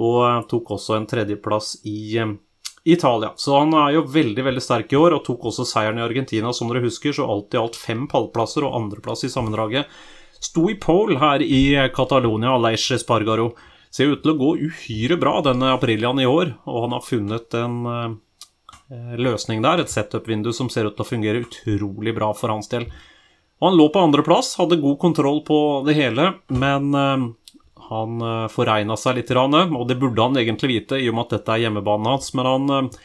Og 0.00 0.20
eh, 0.24 0.38
tok 0.50 0.76
også 0.76 0.96
en 0.96 1.08
tredjeplass 1.10 1.74
i 1.88 2.00
eh, 2.22 2.36
Italia. 2.84 3.32
Så 3.36 3.58
han 3.58 3.74
er 3.76 3.96
jo 3.96 4.06
veldig 4.08 4.46
veldig 4.46 4.62
sterk 4.64 4.94
i 4.94 5.00
år, 5.00 5.16
og 5.16 5.24
tok 5.26 5.50
også 5.50 5.66
seieren 5.68 6.00
i 6.00 6.06
Argentina, 6.06 6.52
som 6.56 6.70
dere 6.70 6.84
husker. 6.84 7.12
Så 7.16 7.28
alt 7.28 7.54
i 7.54 7.60
alt 7.60 7.76
fem 7.76 8.06
pallplasser 8.10 8.66
og 8.66 8.78
andreplass 8.78 9.26
i 9.28 9.32
sammendraget. 9.32 9.90
Sto 10.40 10.70
i 10.72 10.78
pole 10.80 11.18
her 11.20 11.44
i 11.44 11.62
Catalonia, 11.94 12.54
Aleix 12.56 12.88
Spargaro. 13.02 13.52
Ser 13.92 14.14
ut 14.14 14.22
til 14.24 14.32
å 14.32 14.38
gå 14.38 14.50
uhyre 14.70 15.18
bra 15.20 15.40
denne 15.44 15.74
aprilian 15.74 16.20
i 16.22 16.28
år, 16.30 16.54
og 16.64 16.84
han 16.86 16.94
har 16.94 17.04
funnet 17.04 17.56
en 17.58 17.78
eh, 17.90 18.18
Eh, 18.90 19.16
løsning 19.16 19.62
der. 19.62 19.78
Et 19.80 19.90
setup-vindu 19.90 20.52
som 20.52 20.70
ser 20.70 20.88
ut 20.88 20.96
til 20.96 21.04
å 21.04 21.08
fungere 21.08 21.44
utrolig 21.44 22.14
bra 22.16 22.32
for 22.34 22.50
hans 22.50 22.70
del. 22.72 22.88
Og 23.60 23.68
han 23.68 23.76
lå 23.78 23.86
på 23.92 24.02
andreplass, 24.02 24.56
hadde 24.58 24.80
god 24.82 24.98
kontroll 24.98 25.42
på 25.46 25.58
det 25.86 25.94
hele, 25.98 26.30
men 26.48 26.94
uh, 26.96 27.26
han 27.90 28.20
uh, 28.22 28.50
foregna 28.52 28.96
seg 28.98 29.18
litt, 29.18 29.32
og 29.34 29.86
det 29.88 29.98
burde 30.00 30.22
han 30.22 30.38
egentlig 30.38 30.70
vite 30.74 31.00
i 31.00 31.08
og 31.10 31.16
med 31.16 31.26
at 31.26 31.38
dette 31.38 31.56
er 31.56 31.64
hjemmebanen 31.64 32.12
hans. 32.12 32.30
Men 32.38 32.48
han 32.48 32.70
uh, 32.70 33.00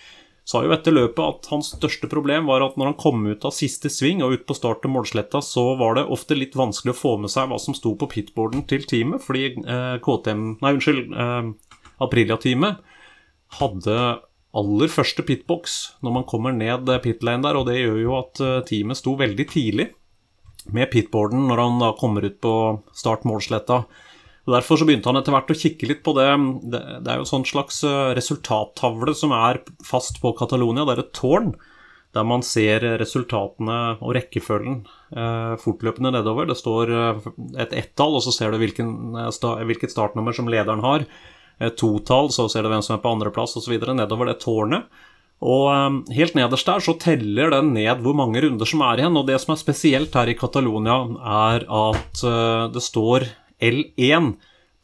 sa 0.46 0.62
jo 0.66 0.74
etter 0.76 0.94
løpet 0.94 1.24
at 1.26 1.50
hans 1.52 1.72
største 1.74 2.10
problem 2.12 2.50
var 2.50 2.64
at 2.66 2.78
når 2.78 2.92
han 2.92 3.00
kom 3.02 3.26
ut 3.26 3.48
av 3.48 3.56
siste 3.56 3.90
sving 3.90 4.22
og 4.26 4.38
ut 4.38 4.46
på 4.46 4.58
start 4.58 4.84
til 4.84 4.94
målsletta, 4.94 5.42
så 5.42 5.72
var 5.80 5.98
det 5.98 6.06
ofte 6.14 6.38
litt 6.38 6.58
vanskelig 6.58 6.94
å 6.94 7.00
få 7.02 7.16
med 7.24 7.34
seg 7.34 7.50
hva 7.50 7.58
som 7.62 7.78
sto 7.78 7.96
på 7.98 8.10
pitboarden 8.14 8.68
til 8.70 8.86
teamet, 8.86 9.26
fordi 9.26 9.56
KTM 10.06 10.46
Nei, 10.62 10.76
unnskyld, 10.78 11.10
Aprilia-teamet 12.06 12.94
hadde 13.60 13.98
aller 14.56 14.92
første 14.92 15.24
pitbox 15.28 15.76
når 16.06 16.18
man 16.20 16.28
kommer 16.30 16.56
ned 16.56 16.90
pitlane 17.04 17.44
der, 17.44 17.60
og 17.60 17.68
det 17.70 17.80
gjør 17.82 18.02
jo 18.02 18.18
at 18.22 18.42
eh, 18.44 18.64
teamet 18.68 19.00
sto 19.00 19.16
veldig 19.20 19.48
tidlig 19.52 19.90
med 20.74 20.90
pitboarden 20.92 21.46
når 21.50 21.62
han 21.62 21.82
da 21.84 21.92
kommer 22.00 22.26
ut 22.26 22.40
på 22.42 22.56
start-målsletta. 22.96 23.84
Og 24.46 24.54
Derfor 24.54 24.78
så 24.78 24.86
begynte 24.86 25.10
han 25.10 25.18
etter 25.18 25.34
hvert 25.34 25.50
å 25.50 25.58
kikke 25.58 25.88
litt 25.90 26.04
på 26.06 26.14
det. 26.18 26.28
Det, 26.70 26.82
er 27.10 27.18
jo 27.18 27.26
en 27.26 27.32
sånn 27.32 27.48
slags 27.50 27.82
eh, 27.86 28.12
resultattavle 28.18 29.16
som 29.18 29.34
er 29.34 29.64
fast 29.86 30.20
på 30.22 30.36
Catalonia. 30.38 30.86
Det 30.86 30.96
er 30.96 31.06
et 31.06 31.16
tårn 31.18 31.56
der 32.16 32.24
man 32.24 32.46
ser 32.48 32.86
resultatene 33.02 33.98
og 33.98 34.14
rekkefølgen 34.16 34.84
eh, 35.18 35.56
fortløpende 35.60 36.14
nedover. 36.14 36.46
Det 36.48 36.58
står 36.60 36.94
eh, 36.94 37.26
et 37.66 37.74
ett-tall, 37.82 38.20
og 38.20 38.24
så 38.24 38.34
ser 38.36 38.54
du 38.54 38.62
hvilket 38.62 39.94
startnummer 39.94 40.38
som 40.38 40.52
lederen 40.52 40.86
har 40.86 41.08
Et 41.58 41.76
totall, 41.80 42.30
så 42.36 42.46
ser 42.52 42.64
du 42.64 42.70
hvem 42.70 42.84
som 42.84 42.98
er 42.98 43.02
på 43.02 43.12
andreplass 43.16 43.56
osv. 43.58 43.74
nedover 43.96 44.30
det 44.30 44.42
tårnet. 44.44 44.86
Og 45.42 46.04
helt 46.16 46.36
nederst 46.36 46.68
der 46.68 46.84
så 46.84 46.94
teller 47.00 47.50
den 47.52 47.74
ned 47.76 48.00
hvor 48.04 48.16
mange 48.16 48.42
runder 48.44 48.68
som 48.68 48.84
er 48.86 49.02
igjen. 49.02 49.18
Og 49.18 49.26
det 49.28 49.40
som 49.42 49.54
er 49.56 49.60
spesielt 49.60 50.14
her 50.16 50.30
i 50.32 50.38
Catalonia, 50.38 51.00
er 51.50 51.66
at 51.66 52.24
det 52.72 52.84
står 52.84 53.28
L1 53.64 54.36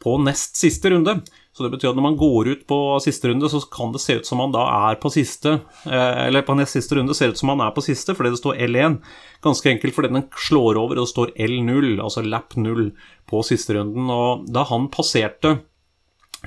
på 0.02 0.16
nest 0.18 0.58
siste 0.58 0.90
runde. 0.90 1.20
Så 1.52 1.62
det 1.62 1.70
betyr 1.74 1.90
at 1.90 1.98
når 1.98 2.06
man 2.06 2.18
går 2.18 2.48
ut 2.48 2.62
på 2.66 2.78
siste 3.04 3.28
runde, 3.28 3.48
så 3.52 3.60
kan 3.70 3.92
det 3.92 4.00
se 4.02 4.16
ut 4.18 4.26
som 4.26 4.40
man 4.40 4.54
da 4.54 4.62
er 4.88 4.96
på 5.02 5.10
siste 5.12 5.58
eh, 5.84 6.22
Eller 6.24 6.46
på 6.46 6.56
nest 6.56 6.78
siste 6.78 6.96
runde 6.96 7.14
ser 7.14 7.28
det 7.28 7.36
ut 7.36 7.42
som 7.42 7.52
man 7.52 7.60
er 7.60 7.74
på 7.76 7.84
siste 7.84 8.16
fordi 8.16 8.32
det 8.32 8.40
står 8.40 8.62
L1. 8.66 8.96
Ganske 9.44 9.74
enkelt 9.74 9.94
fordi 9.94 10.14
den 10.14 10.24
slår 10.48 10.80
over, 10.80 11.02
og 11.02 11.10
står 11.10 11.34
L0, 11.36 11.98
altså 12.00 12.24
lap 12.24 12.56
0, 12.56 12.88
på 13.28 13.44
siste 13.46 13.76
runden. 13.76 14.08
Og 14.10 14.48
da 14.50 14.64
han 14.72 14.88
passerte 14.92 15.58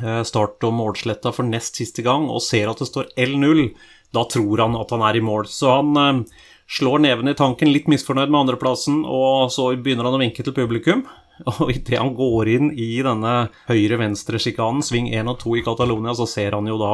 Eh, 0.03 0.24
start- 0.24 0.63
og 0.63 0.74
målsletta 0.75 1.32
for 1.32 1.48
nest 1.48 1.77
siste 1.79 2.03
gang 2.03 2.27
og 2.27 2.41
ser 2.44 2.67
at 2.67 2.82
det 2.82 2.89
står 2.89 3.13
L0, 3.15 3.70
da 4.12 4.25
tror 4.27 4.60
han 4.65 4.75
at 4.75 4.91
han 4.91 5.03
er 5.08 5.15
i 5.15 5.24
mål. 5.24 5.48
Så 5.48 5.72
han 5.72 5.96
eh, 6.01 6.41
slår 6.67 7.00
neven 7.05 7.32
i 7.32 7.38
tanken, 7.38 7.72
litt 7.72 7.88
misfornøyd 7.88 8.27
med 8.27 8.41
andreplassen, 8.41 9.03
og 9.08 9.53
så 9.55 9.70
begynner 9.79 10.10
han 10.10 10.17
å 10.17 10.24
vinke 10.24 10.44
til 10.44 10.55
publikum. 10.55 11.05
Og 11.60 11.72
idet 11.74 12.00
han 12.00 12.15
går 12.15 12.51
inn 12.56 12.72
i 12.72 12.89
denne 13.06 13.36
høyre-venstre-sjikanen, 13.70 14.84
sving 14.86 15.12
1 15.12 15.32
og 15.32 15.39
2 15.44 15.60
i 15.60 15.65
Catalonia, 15.65 16.15
så 16.15 16.27
ser 16.30 16.56
han 16.58 16.70
jo 16.70 16.80
da 16.82 16.94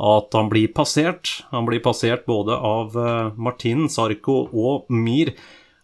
at 0.00 0.36
han 0.36 0.48
blir 0.48 0.72
passert. 0.72 1.42
Han 1.52 1.66
blir 1.68 1.82
passert 1.84 2.24
både 2.28 2.56
av 2.56 2.96
eh, 2.96 3.32
Martin, 3.36 3.88
Sarko 3.92 4.46
og 4.48 4.92
Mir. 4.92 5.34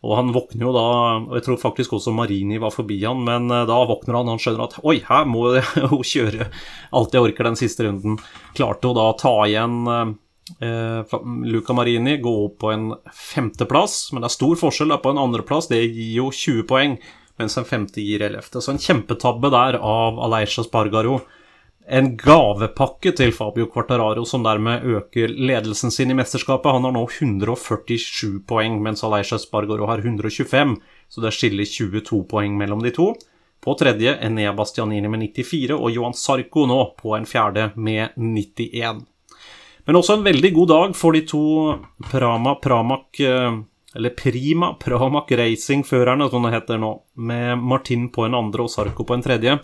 Og 0.07 0.13
han 0.17 0.31
våkner 0.33 0.69
jo 0.69 0.73
da 0.77 0.85
og 1.19 1.35
Jeg 1.35 1.45
tror 1.47 1.59
faktisk 1.61 1.97
også 1.97 2.15
Marini 2.15 2.61
var 2.63 2.73
forbi 2.75 3.01
han, 3.05 3.25
men 3.27 3.51
eh, 3.51 3.67
da 3.69 3.81
våkner 3.89 4.21
han. 4.21 4.31
Han 4.33 4.41
skjønner 4.41 4.69
at 4.69 4.79
oi, 4.85 5.01
her 5.05 5.29
må 5.29 5.49
hun 5.93 6.07
kjøre 6.07 6.49
alt 6.97 7.17
jeg 7.17 7.29
orker 7.29 7.51
den 7.51 7.61
siste 7.61 7.89
runden. 7.89 8.17
Klarte 8.57 8.89
hun 8.89 8.97
da 8.97 9.11
å 9.11 9.19
ta 9.21 9.35
igjen 9.45 9.77
eh, 10.63 11.19
Luca 11.53 11.77
Marini, 11.77 12.17
gå 12.23 12.35
opp 12.47 12.59
på 12.65 12.73
en 12.73 12.91
femteplass. 13.13 14.15
Men 14.15 14.25
det 14.25 14.31
er 14.31 14.39
stor 14.39 14.57
forskjell 14.65 14.97
på 15.03 15.13
en 15.13 15.25
andreplass. 15.27 15.69
Det 15.73 15.83
gir 15.85 16.23
jo 16.23 16.31
20 16.33 16.69
poeng, 16.71 16.97
mens 17.39 17.57
en 17.59 17.69
femte 17.69 18.03
gir 18.03 18.25
ellevte. 18.27 18.63
Så 18.63 18.73
en 18.73 18.83
kjempetabbe 18.83 19.51
der 19.53 19.79
av 19.81 20.21
Aleisha 20.27 20.65
Spargaro 20.67 21.21
en 21.87 22.17
gavepakke 22.19 23.13
til 23.15 23.31
Fabio 23.35 23.69
Quartararo, 23.71 24.25
som 24.27 24.43
dermed 24.43 24.83
øker 24.83 25.31
ledelsen 25.31 25.93
sin 25.95 26.11
i 26.11 26.17
mesterskapet. 26.19 26.73
Han 26.75 26.89
har 26.89 26.95
nå 26.97 27.05
147 27.07 28.43
poeng, 28.49 28.81
mens 28.83 29.05
Aleisha 29.07 29.39
Spargaro 29.39 29.87
har 29.87 30.03
125, 30.03 30.77
så 31.09 31.23
det 31.23 31.35
skiller 31.37 31.69
22 31.71 32.25
poeng 32.31 32.57
mellom 32.59 32.83
de 32.83 32.91
to. 32.97 33.13
På 33.63 33.77
tredje 33.79 34.17
Enea 34.23 34.53
Bastianini 34.55 35.09
med 35.09 35.23
94, 35.29 35.79
og 35.79 35.95
Johan 35.95 36.15
Sarko 36.15 36.67
nå 36.67 36.81
på 36.99 37.15
en 37.17 37.27
fjerde 37.27 37.71
med 37.77 38.19
91. 38.19 39.07
Men 39.87 39.97
også 40.01 40.19
en 40.19 40.27
veldig 40.27 40.53
god 40.55 40.69
dag 40.73 40.99
for 40.99 41.15
de 41.15 41.23
to 41.23 41.45
Prama 42.11 42.57
Pramac 42.63 43.21
eh, 43.23 43.61
eller 43.97 44.13
Prima 44.17 44.75
Pramac 44.81 45.33
Racing-førerne, 45.41 46.29
som 46.31 46.45
det 46.47 46.55
heter 46.55 46.81
nå, 46.83 46.93
med 47.17 47.63
Martin 47.63 48.11
på 48.13 48.27
en 48.27 48.37
andre 48.39 48.67
og 48.67 48.73
Sarko 48.73 49.07
på 49.09 49.17
en 49.17 49.25
tredje. 49.25 49.57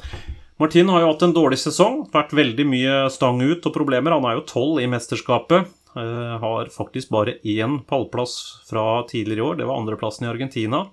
Martin 0.62 0.88
har 0.92 1.02
jo 1.02 1.10
hatt 1.10 1.22
en 1.26 1.34
dårlig 1.34 1.58
sesong. 1.58 2.04
Vært 2.12 2.34
veldig 2.36 2.66
mye 2.68 2.96
stang 3.10 3.40
ut 3.42 3.64
og 3.66 3.74
problemer. 3.74 4.14
Han 4.14 4.28
er 4.28 4.38
jo 4.38 4.48
tolv 4.48 4.82
i 4.82 4.88
mesterskapet. 4.90 5.70
Uh, 5.92 6.38
har 6.40 6.70
faktisk 6.72 7.10
bare 7.12 7.34
én 7.44 7.80
pallplass 7.88 8.36
fra 8.68 9.02
tidligere 9.08 9.42
i 9.42 9.46
år. 9.48 9.58
Det 9.58 9.66
var 9.68 9.80
andreplassen 9.80 10.24
i 10.24 10.30
Argentina. 10.30 10.86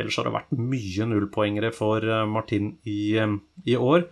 Ellers 0.00 0.16
har 0.18 0.26
det 0.26 0.34
vært 0.34 0.56
mye 0.56 1.06
nullpoengere 1.10 1.70
for 1.76 2.02
uh, 2.02 2.24
Martin 2.26 2.72
i, 2.88 3.18
um, 3.22 3.36
i, 3.66 3.76
år. 3.76 4.08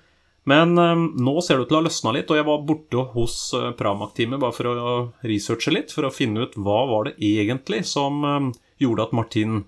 Men 0.50 0.74
um, 0.78 1.06
nå 1.20 1.36
ser 1.44 1.58
det 1.58 1.66
ut 1.66 1.70
til 1.70 1.78
å 1.78 1.80
ha 1.82 1.86
løsna 1.86 2.12
litt, 2.16 2.30
og 2.32 2.38
jeg 2.38 2.46
var 2.48 2.62
borte 2.66 3.06
hos 3.14 3.34
uh, 3.54 3.70
Pramac-teamet 3.78 4.40
bare 4.42 4.56
for 4.56 4.70
å 4.70 4.94
researche 5.26 5.74
litt, 5.74 5.94
for 5.94 6.08
å 6.08 6.14
finne 6.14 6.46
ut 6.46 6.56
hva 6.58 6.82
var 6.90 7.06
det 7.06 7.18
egentlig 7.22 7.84
som 7.86 8.24
um, 8.24 8.48
gjorde 8.82 9.08
at 9.08 9.14
Martin 9.16 9.64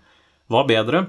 var 0.50 0.66
bedre 0.70 1.04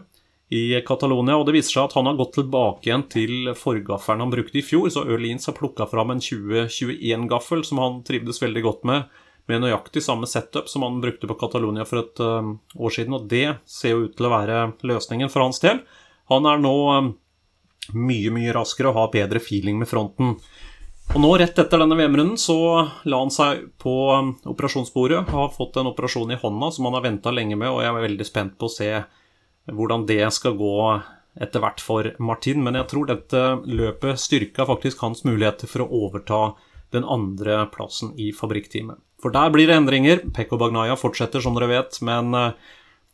i 0.54 0.82
Catalonia. 0.86 1.40
Og 1.40 1.48
det 1.48 1.56
viser 1.58 1.78
seg 1.78 1.88
at 1.88 1.98
han 1.98 2.10
har 2.10 2.20
gått 2.20 2.36
tilbake 2.38 2.90
igjen 2.90 3.08
til 3.12 3.54
forgaffelen 3.58 4.22
han 4.26 4.34
brukte 4.34 4.60
i 4.60 4.66
fjor. 4.66 4.92
Så 4.94 5.08
Ørlins 5.08 5.50
har 5.50 5.58
plukka 5.58 5.88
fram 5.90 6.14
en 6.14 6.22
2021-gaffel 6.22 7.66
som 7.66 7.82
han 7.82 8.02
trivdes 8.06 8.42
veldig 8.44 8.66
godt 8.68 8.88
med. 8.90 9.10
Med 9.50 9.60
nøyaktig 9.60 10.00
samme 10.06 10.30
setup 10.30 10.70
som 10.72 10.86
han 10.86 11.02
brukte 11.04 11.28
på 11.28 11.36
Catalonia 11.40 11.84
for 11.88 12.04
et 12.04 12.22
uh, 12.24 12.54
år 12.78 12.94
siden. 12.96 13.18
Og 13.18 13.26
det 13.32 13.48
ser 13.66 13.96
jo 13.96 14.06
ut 14.06 14.16
til 14.20 14.30
å 14.30 14.36
være 14.36 14.62
løsningen 14.86 15.34
for 15.34 15.48
hans 15.48 15.60
del. 15.64 15.82
Han 16.32 16.48
er 16.48 16.62
nå 16.64 16.78
mye, 17.92 18.32
mye 18.34 18.54
raskere 18.56 18.92
og 18.92 19.00
har 19.00 19.12
bedre 19.14 19.42
feeling 19.44 19.80
med 19.82 19.90
fronten. 19.90 20.38
Og 21.12 21.20
nå, 21.22 21.30
rett 21.38 21.60
etter 21.60 21.82
denne 21.82 21.98
VM-runden, 22.00 22.40
så 22.40 22.56
la 23.06 23.20
han 23.20 23.34
seg 23.34 23.66
på 23.82 23.96
um, 24.16 24.32
operasjonsbordet. 24.50 25.26
Har 25.30 25.52
fått 25.54 25.78
en 25.78 25.92
operasjon 25.92 26.32
i 26.32 26.40
hånda 26.40 26.72
som 26.74 26.88
han 26.88 26.98
har 26.98 27.04
venta 27.06 27.34
lenge 27.34 27.58
med, 27.60 27.70
og 27.70 27.84
jeg 27.84 27.92
er 27.92 28.06
veldig 28.08 28.28
spent 28.28 28.56
på 28.58 28.70
å 28.70 28.74
se 28.74 28.90
hvordan 29.70 30.08
det 30.10 30.24
skal 30.34 30.56
gå 30.58 30.78
etter 31.44 31.64
hvert 31.64 31.84
for 31.84 32.10
Martin. 32.24 32.64
Men 32.66 32.80
jeg 32.80 32.90
tror 32.94 33.10
dette 33.10 33.44
løpet 33.68 34.22
styrka 34.22 34.66
faktisk 34.70 35.04
hans 35.04 35.26
muligheter 35.28 35.70
for 35.70 35.86
å 35.86 36.06
overta 36.08 36.42
den 36.96 37.06
andre 37.06 37.66
plassen 37.74 38.14
i 38.22 38.32
fabrikkteamet. 38.36 38.98
For 39.22 39.34
der 39.34 39.54
blir 39.54 39.70
det 39.70 39.78
endringer. 39.80 40.24
Pekko 40.36 40.60
Bagnaya 40.62 40.98
fortsetter, 41.00 41.42
som 41.42 41.56
dere 41.58 41.70
vet, 41.72 42.00
men 42.06 42.34
eh, 42.38 42.58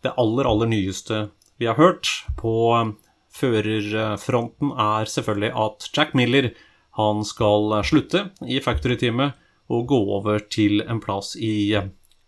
det 0.03 0.15
aller, 0.17 0.47
aller 0.49 0.71
nyeste 0.71 1.27
vi 1.59 1.67
har 1.69 1.77
hørt 1.77 2.09
på 2.39 2.53
eh, 2.75 2.95
førerfronten, 3.39 4.73
er 4.75 5.09
selvfølgelig 5.09 5.53
at 5.65 5.87
Jack 5.95 6.13
Miller 6.17 6.51
han 6.99 7.23
skal 7.27 7.79
slutte 7.87 8.27
i 8.43 8.59
factory-teamet 8.63 9.39
og 9.71 9.87
gå 9.87 9.99
over 10.17 10.43
til 10.51 10.83
en 10.83 10.99
plass 11.01 11.35
i 11.39 11.77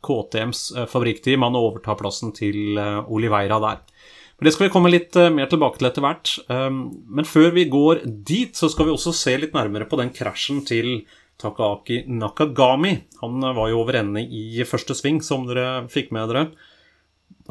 KTMs 0.01 0.63
eh, 0.77 0.87
fabrikkteam. 0.89 1.43
Han 1.45 1.59
overtar 1.59 1.99
plassen 1.99 2.31
til 2.37 2.79
Oliveira 2.79 3.59
der. 3.61 3.81
Men 4.41 4.47
Det 4.47 4.55
skal 4.55 4.65
vi 4.65 4.73
komme 4.73 4.89
litt 4.89 5.13
eh, 5.21 5.29
mer 5.29 5.45
tilbake 5.45 5.77
til 5.77 5.85
etter 5.85 6.01
hvert. 6.01 6.31
Um, 6.49 6.79
men 7.13 7.27
før 7.29 7.51
vi 7.53 7.67
går 7.69 7.99
dit, 8.25 8.55
så 8.57 8.71
skal 8.73 8.87
vi 8.87 8.93
også 8.95 9.13
se 9.13 9.35
litt 9.37 9.53
nærmere 9.53 9.85
på 9.85 9.99
den 9.99 10.09
krasjen 10.15 10.63
til 10.65 11.03
Takaaki 11.37 11.99
Nakagami. 12.09 12.95
Han 13.21 13.37
eh, 13.37 13.53
var 13.53 13.69
jo 13.69 13.83
over 13.83 13.99
ende 13.99 14.23
i 14.25 14.65
første 14.65 14.97
sving, 14.97 15.19
som 15.21 15.45
dere 15.45 15.83
fikk 15.93 16.09
med 16.17 16.33
dere. 16.33 16.47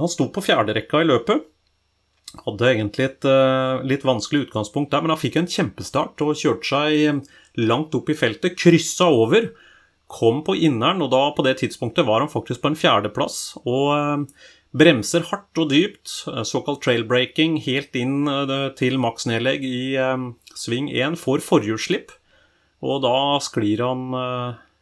Han 0.02 0.11
sto 0.11 0.26
på 0.35 0.43
fjerderekka 0.43 1.05
i 1.05 1.07
løpet. 1.12 1.47
Hadde 2.45 2.69
egentlig 2.71 3.09
et 3.09 3.27
uh, 3.27 3.83
litt 3.83 4.07
vanskelig 4.07 4.47
utgangspunkt 4.47 4.93
der, 4.93 5.03
men 5.03 5.15
han 5.15 5.21
fikk 5.21 5.41
en 5.41 5.51
kjempestart 5.51 6.23
og 6.23 6.39
kjørte 6.39 6.69
seg 6.69 7.59
langt 7.59 7.97
opp 7.99 8.13
i 8.13 8.17
feltet. 8.19 8.55
Kryssa 8.61 9.11
over. 9.11 9.51
Kom 10.11 10.41
på 10.47 10.55
inneren, 10.59 11.03
og 11.03 11.11
da 11.13 11.25
på 11.35 11.43
det 11.47 11.57
tidspunktet 11.61 12.07
var 12.07 12.23
han 12.23 12.31
faktisk 12.31 12.63
på 12.63 12.71
en 12.71 12.79
fjerdeplass. 12.79 13.43
Og 13.65 13.91
uh, 13.95 14.47
Bremser 14.71 15.25
hardt 15.27 15.59
og 15.59 15.73
dypt, 15.73 16.07
eh, 16.31 16.45
såkalt 16.47 16.83
trailbreaking, 16.85 17.59
helt 17.65 17.97
inn 17.99 18.29
eh, 18.31 18.71
til 18.79 19.01
maksnedlegg 19.03 19.67
i 19.67 19.97
eh, 19.99 20.27
sving 20.55 20.91
1. 20.95 21.19
Får 21.19 21.43
forhjulsslipp, 21.43 22.15
og 22.81 23.03
da 23.03 23.17
sklir 23.43 23.83
han 23.83 24.15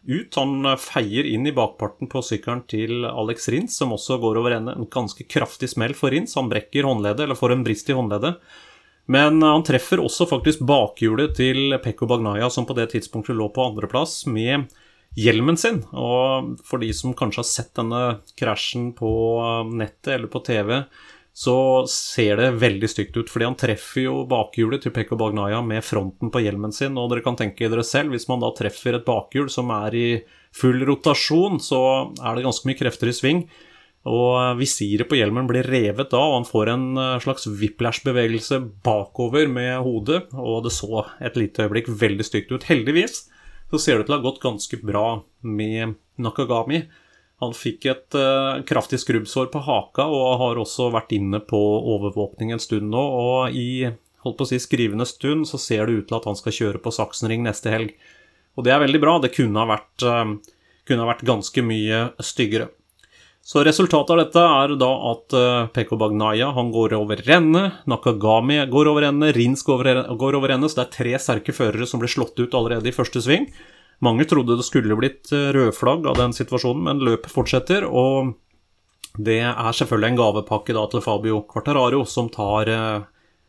ut. 0.06 0.34
Han 0.38 0.64
feier 0.78 1.26
inn 1.26 1.46
i 1.46 1.54
bakparten 1.54 2.10
på 2.10 2.22
sykkelen 2.24 2.64
til 2.70 3.06
Alex 3.08 3.48
Rins, 3.52 3.76
som 3.80 3.92
også 3.96 4.20
går 4.22 4.40
over 4.40 4.56
ende. 4.56 4.76
En 4.76 4.88
ganske 4.90 5.26
kraftig 5.26 5.70
smell 5.72 5.96
for 5.98 6.14
Rins. 6.14 6.36
Han 6.38 6.50
brekker 6.52 6.88
håndleddet, 6.88 7.26
eller 7.26 7.38
får 7.38 7.56
en 7.56 7.64
brist 7.66 7.90
i 7.90 7.96
håndleddet. 7.96 8.38
Men 9.08 9.40
han 9.40 9.64
treffer 9.64 10.02
også 10.04 10.26
faktisk 10.28 10.60
bakhjulet 10.68 11.32
til 11.38 11.78
Pekko 11.84 12.08
Bagnaya, 12.10 12.50
som 12.52 12.66
på 12.68 12.76
det 12.76 12.90
tidspunktet 12.92 13.36
lå 13.38 13.48
på 13.54 13.64
andreplass, 13.70 14.26
med 14.28 14.68
hjelmen 15.16 15.56
sin. 15.56 15.80
Og 15.96 16.58
for 16.68 16.82
de 16.82 16.90
som 16.96 17.16
kanskje 17.16 17.40
har 17.40 17.48
sett 17.48 17.72
denne 17.78 18.02
krasjen 18.38 18.90
på 18.96 19.10
nettet 19.72 20.12
eller 20.18 20.28
på 20.32 20.42
TV, 20.44 20.82
så 21.38 21.86
ser 21.86 22.40
det 22.40 22.48
veldig 22.58 22.88
stygt 22.90 23.14
ut. 23.14 23.28
Fordi 23.30 23.46
han 23.46 23.56
treffer 23.58 24.02
jo 24.08 24.14
bakhjulet 24.26 24.82
til 24.82 24.90
Pekko 24.94 25.14
Bagnaya 25.20 25.60
med 25.62 25.84
fronten 25.86 26.32
på 26.34 26.42
hjelmen 26.42 26.74
sin. 26.74 26.98
Og 26.98 27.12
dere 27.12 27.22
kan 27.22 27.38
tenke 27.38 27.68
dere 27.70 27.84
selv, 27.86 28.10
hvis 28.10 28.26
man 28.26 28.42
da 28.42 28.50
treffer 28.56 28.98
et 28.98 29.06
bakhjul 29.06 29.46
som 29.52 29.70
er 29.76 29.94
i 29.94 30.08
full 30.58 30.82
rotasjon, 30.88 31.60
så 31.62 31.80
er 32.18 32.34
det 32.34 32.46
ganske 32.48 32.66
mye 32.66 32.80
krefter 32.80 33.12
i 33.12 33.14
sving. 33.14 33.44
Og 34.08 34.58
visiret 34.58 35.06
på 35.06 35.20
hjelmen 35.20 35.46
blir 35.46 35.68
revet 35.70 36.10
da, 36.10 36.18
og 36.18 36.40
han 36.40 36.48
får 36.48 36.72
en 36.72 36.86
slags 37.22 37.46
whiplash-bevegelse 37.46 38.58
bakover 38.82 39.46
med 39.52 39.76
hodet. 39.86 40.24
Og 40.34 40.64
det 40.66 40.74
så 40.74 41.04
et 41.22 41.38
lite 41.38 41.68
øyeblikk 41.68 41.92
veldig 42.02 42.26
stygt 42.26 42.50
ut. 42.50 42.66
Heldigvis 42.66 43.28
så 43.70 43.78
ser 43.78 44.00
det 44.00 44.08
til 44.08 44.16
å 44.16 44.18
ha 44.18 44.26
gått 44.26 44.42
ganske 44.42 44.82
bra 44.82 45.20
med 45.46 46.00
Nakagami. 46.18 46.88
Han 47.42 47.54
fikk 47.54 47.86
et 47.86 48.16
uh, 48.18 48.58
kraftig 48.66 48.98
skrubbsår 48.98 49.50
på 49.52 49.62
haka 49.62 50.08
og 50.10 50.40
har 50.40 50.58
også 50.58 50.88
vært 50.94 51.14
inne 51.14 51.38
på 51.38 51.58
overvåkning 51.94 52.50
en 52.54 52.62
stund 52.62 52.90
nå. 52.90 53.02
Og 53.02 53.54
i 53.54 53.90
holdt 54.24 54.40
på 54.40 54.46
å 54.46 54.50
si, 54.50 54.58
skrivende 54.62 55.06
stund 55.06 55.46
så 55.46 55.60
ser 55.62 55.86
det 55.86 56.00
ut 56.00 56.08
til 56.10 56.18
at 56.18 56.26
han 56.26 56.38
skal 56.38 56.56
kjøre 56.56 56.82
på 56.82 56.94
Saksenring 56.94 57.46
neste 57.46 57.70
helg. 57.70 57.94
Og 58.58 58.66
det 58.66 58.74
er 58.74 58.82
veldig 58.82 59.02
bra. 59.04 59.20
Det 59.22 59.30
kunne 59.36 59.62
ha 59.62 59.70
vært, 59.70 59.94
uh, 60.02 60.34
kunne 60.88 61.06
ha 61.06 61.12
vært 61.12 61.26
ganske 61.30 61.62
mye 61.62 62.08
styggere. 62.18 62.72
Så 63.48 63.62
resultatet 63.64 64.10
av 64.12 64.18
dette 64.20 64.40
er 64.44 64.72
da 64.76 64.90
at 65.08 65.34
uh, 65.38 65.70
Peko 65.72 65.96
Bagnaya 65.96 66.50
han 66.52 66.74
går 66.74 66.98
over 66.98 67.22
ende, 67.32 67.62
Nakagami 67.88 68.58
går 68.68 68.90
over 68.90 69.06
ende, 69.08 69.30
Rins 69.32 69.62
går 69.64 69.78
over, 69.78 70.00
går 70.20 70.36
over 70.36 70.52
ende, 70.52 70.68
så 70.68 70.82
det 70.82 70.84
er 70.84 70.96
tre 70.98 71.14
sterke 71.22 71.54
førere 71.56 71.86
som 71.88 72.02
blir 72.02 72.12
slått 72.12 72.36
ut 72.42 72.58
allerede 72.58 72.90
i 72.90 72.92
første 72.92 73.22
sving. 73.24 73.46
Mange 74.04 74.28
trodde 74.30 74.56
det 74.58 74.66
skulle 74.66 74.96
blitt 74.98 75.32
uh, 75.34 75.50
rødflagg 75.54 76.06
av 76.06 76.20
den 76.20 76.34
situasjonen, 76.36 76.84
men 76.86 77.02
løpet 77.02 77.32
fortsetter, 77.34 77.86
og 77.88 78.36
det 79.18 79.40
er 79.42 79.74
selvfølgelig 79.74 80.12
en 80.12 80.20
gavepakke 80.20 80.74
da 80.76 80.84
til 80.90 81.02
Fabio 81.02 81.40
Quartararo, 81.50 82.04
som 82.06 82.28
tar 82.30 82.68
eh, 82.70 83.06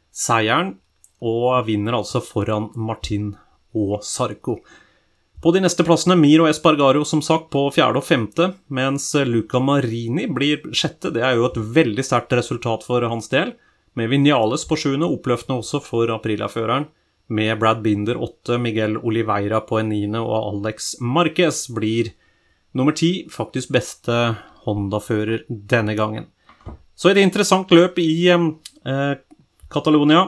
seieren 0.10 0.72
og 1.22 1.68
vinner 1.68 2.00
altså 2.00 2.24
foran 2.26 2.72
Martin 2.74 3.36
og 3.78 4.00
Sarco. 4.02 4.58
På 5.40 5.54
de 5.56 5.62
neste 5.64 5.86
plassene 5.88 6.18
Miro 6.20 6.48
Espargaro 6.50 7.06
som 7.08 7.22
sagt 7.24 7.48
på 7.54 7.62
fjerde 7.72 8.02
og 8.02 8.08
femte, 8.08 8.50
mens 8.68 9.12
Luca 9.28 9.62
Marini 9.64 10.26
blir 10.28 10.66
sjette. 10.76 11.14
Det 11.16 11.24
er 11.24 11.38
jo 11.38 11.46
et 11.48 11.60
veldig 11.78 12.04
sterkt 12.04 12.34
resultat 12.36 12.84
for 12.88 13.06
hans 13.08 13.30
del. 13.32 13.54
Med 13.96 14.10
Vinales 14.12 14.66
på 14.68 14.76
sjuende, 14.80 15.08
oppløftende 15.08 15.62
også 15.62 15.80
for 15.86 16.12
Aprilia-føreren. 16.12 16.90
Med 17.30 17.60
Brad 17.62 17.84
Binder 17.86 18.18
åtte, 18.18 18.58
Miguel 18.58 18.98
Oliveira 18.98 19.62
på 19.62 19.78
en 19.80 19.92
niende 19.92 20.22
og 20.26 20.38
Alex 20.38 20.96
Marquez 21.00 21.68
blir 21.70 22.10
nummer 22.74 22.96
ti. 22.98 23.28
Faktisk 23.30 23.70
beste 23.76 24.16
Honda-fører 24.66 25.46
denne 25.48 25.94
gangen. 25.98 26.26
Så 26.98 27.12
et 27.12 27.22
interessant 27.22 27.70
løp 27.72 28.02
i 28.02 28.28
eh, 28.34 29.14
Catalonia. 29.70 30.26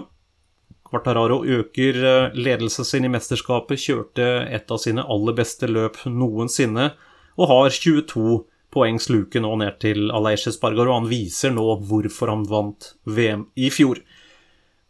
Quartararo 0.91 1.41
øker 1.43 1.97
eh, 2.03 2.37
ledelsen 2.37 2.85
sin 2.85 3.07
i 3.07 3.11
mesterskapet, 3.11 3.81
kjørte 3.81 4.29
et 4.51 4.71
av 4.71 4.79
sine 4.83 5.03
aller 5.03 5.35
beste 5.35 5.67
løp 5.71 5.97
noensinne 6.05 6.91
og 7.39 7.49
har 7.49 7.73
22 7.73 8.41
poengs 8.71 9.09
luke 9.11 9.39
nå 9.41 9.51
ned 9.59 9.79
til 9.83 10.11
Aleix 10.15 10.47
Spargaro. 10.53 10.93
Han 10.95 11.09
viser 11.11 11.53
nå 11.55 11.65
hvorfor 11.87 12.31
han 12.31 12.45
vant 12.47 12.93
VM 13.07 13.47
i 13.55 13.71
fjor. 13.73 13.99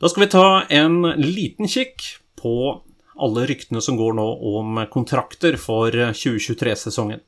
Da 0.01 0.09
skal 0.09 0.23
vi 0.23 0.31
ta 0.33 0.63
en 0.69 1.01
liten 1.21 1.67
kikk 1.69 2.01
på 2.41 2.81
alle 3.21 3.43
ryktene 3.45 3.83
som 3.85 3.99
går 3.99 4.15
nå 4.17 4.25
om 4.49 4.79
kontrakter 4.89 5.59
for 5.61 5.93
2023-sesongen. 5.93 7.21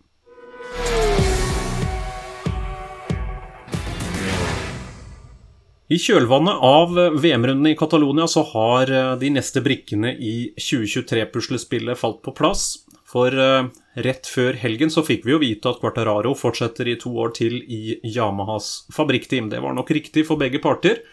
I 5.94 6.02
kjølvannet 6.02 6.66
av 6.66 6.98
VM-runden 7.22 7.70
i 7.70 7.78
Catalonia 7.78 8.26
så 8.26 8.42
har 8.56 8.90
eh, 8.90 9.14
de 9.22 9.30
neste 9.36 9.62
brikkene 9.62 10.16
i 10.18 10.36
2023-puslespillet 10.58 12.00
falt 12.00 12.24
på 12.26 12.34
plass. 12.34 12.72
For 13.06 13.30
eh, 13.30 13.68
rett 14.02 14.26
før 14.26 14.58
helgen 14.58 14.90
så 14.90 15.06
fikk 15.06 15.28
vi 15.28 15.36
jo 15.36 15.44
vite 15.44 15.70
at 15.70 15.84
Quartararo 15.84 16.34
fortsetter 16.34 16.90
i 16.90 16.98
to 16.98 17.14
år 17.22 17.38
til 17.38 17.60
i 17.62 18.00
Yamahas 18.16 18.88
fabrikkteam. 18.96 19.54
Det 19.54 19.62
var 19.62 19.78
nok 19.78 19.94
riktig 19.94 20.26
for 20.26 20.42
begge 20.42 20.64
parter. 20.64 21.04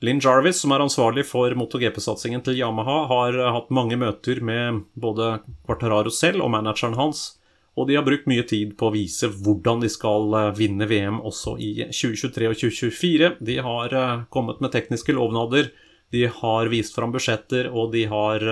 Linn 0.00 0.20
Jarvis, 0.24 0.62
som 0.62 0.72
er 0.72 0.80
ansvarlig 0.80 1.26
for 1.28 1.52
MotoGP-satsingen 1.60 2.40
til 2.44 2.56
Yamaha, 2.56 3.02
har 3.10 3.36
eh, 3.36 3.50
hatt 3.52 3.68
mange 3.74 3.98
møter 4.00 4.40
med 4.40 4.86
både 4.96 5.42
Quartararo 5.68 6.12
selv 6.14 6.46
og 6.46 6.54
manageren 6.54 6.96
hans 6.96 7.34
og 7.78 7.86
de 7.86 7.94
har 7.96 8.04
brukt 8.04 8.26
mye 8.28 8.42
tid 8.48 8.74
på 8.76 8.88
å 8.88 8.94
vise 8.94 9.28
hvordan 9.30 9.82
de 9.84 9.90
skal 9.92 10.34
eh, 10.36 10.48
vinne 10.56 10.88
VM 10.90 11.20
også 11.20 11.54
i 11.60 11.70
2023 11.86 12.48
og 12.48 12.56
2024. 12.62 13.30
De 13.46 13.56
har 13.64 13.96
eh, 13.96 14.22
kommet 14.32 14.62
med 14.64 14.72
tekniske 14.74 15.14
lovnader, 15.16 15.68
de 16.10 16.24
har 16.40 16.72
vist 16.72 16.96
fram 16.96 17.12
budsjetter, 17.14 17.68
og 17.70 17.92
de 17.92 18.02
har 18.10 18.42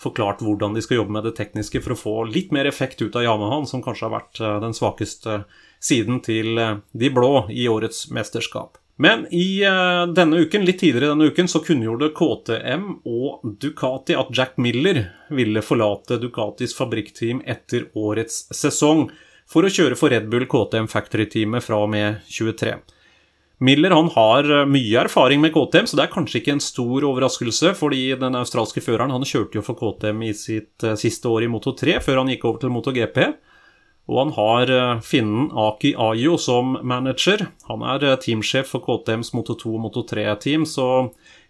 forklart 0.00 0.40
hvordan 0.40 0.72
de 0.72 0.80
skal 0.80 1.02
jobbe 1.02 1.12
med 1.12 1.26
det 1.28 1.34
tekniske 1.36 1.82
for 1.84 1.92
å 1.92 1.98
få 1.98 2.14
litt 2.30 2.54
mer 2.56 2.64
effekt 2.70 3.02
ut 3.04 3.18
av 3.18 3.26
Yamahaen, 3.26 3.68
som 3.68 3.84
kanskje 3.84 4.06
har 4.08 4.14
vært 4.14 4.40
den 4.64 4.72
svakeste 4.72 5.42
siden 5.76 6.22
til 6.24 6.56
de 6.56 7.12
blå 7.12 7.50
i 7.52 7.68
årets 7.68 8.06
mesterskap. 8.16 8.80
Men 9.00 9.26
i 9.34 9.64
uh, 9.66 10.12
denne 10.12 10.42
uken, 10.44 10.66
litt 10.68 10.82
tidligere 10.82 11.14
denne 11.14 11.30
uken 11.32 11.48
så 11.48 11.62
kunngjorde 11.64 12.12
KTM 12.14 12.88
og 13.08 13.44
Ducati 13.62 14.16
at 14.18 14.32
Jack 14.36 14.58
Miller 14.60 15.06
ville 15.32 15.64
forlate 15.64 16.20
Ducatis 16.20 16.76
fabrikkteam 16.76 17.40
etter 17.48 17.88
årets 17.98 18.44
sesong 18.54 19.08
for 19.48 19.64
å 19.64 19.72
kjøre 19.72 19.96
for 19.98 20.12
Red 20.12 20.28
Bull 20.32 20.44
KTM 20.48 20.90
Factory-teamet 20.92 21.64
fra 21.64 21.80
og 21.82 21.90
med 21.92 22.20
23. 22.28 22.76
Miller 23.62 23.94
han 23.94 24.08
har 24.10 24.48
eh, 24.50 24.66
mye 24.66 25.04
erfaring 25.04 25.40
med 25.40 25.52
KTM, 25.54 25.86
så 25.86 25.98
det 25.98 26.06
er 26.06 26.12
kanskje 26.12 26.40
ikke 26.40 26.56
en 26.56 26.64
stor 26.64 27.04
overraskelse. 27.06 27.74
fordi 27.78 28.16
den 28.18 28.34
australske 28.34 28.82
føreren 28.82 29.14
han 29.14 29.26
kjørte 29.28 29.60
jo 29.60 29.62
for 29.66 29.78
KTM 29.78 30.24
i 30.26 30.32
sitt 30.34 30.82
uh, 30.82 30.96
siste 30.98 31.30
år 31.30 31.46
i 31.46 31.50
Moto 31.52 31.74
3, 31.78 32.00
før 32.02 32.22
han 32.22 32.32
gikk 32.32 32.48
over 32.48 32.58
til 32.62 32.74
Moto 32.74 32.94
GP. 32.94 33.20
Og 34.10 34.18
han 34.18 34.32
har 34.34 34.72
eh, 34.72 35.00
finnen 35.06 35.50
Aki 35.54 35.94
Ayo 36.00 36.34
som 36.40 36.74
manager. 36.82 37.46
Han 37.68 37.84
er 37.86 38.04
eh, 38.08 38.18
teamsjef 38.22 38.72
for 38.74 38.82
KTMs 38.82 39.30
Moto2 39.36 39.76
og 39.76 39.84
Moto3-team, 39.86 40.66
så 40.66 40.88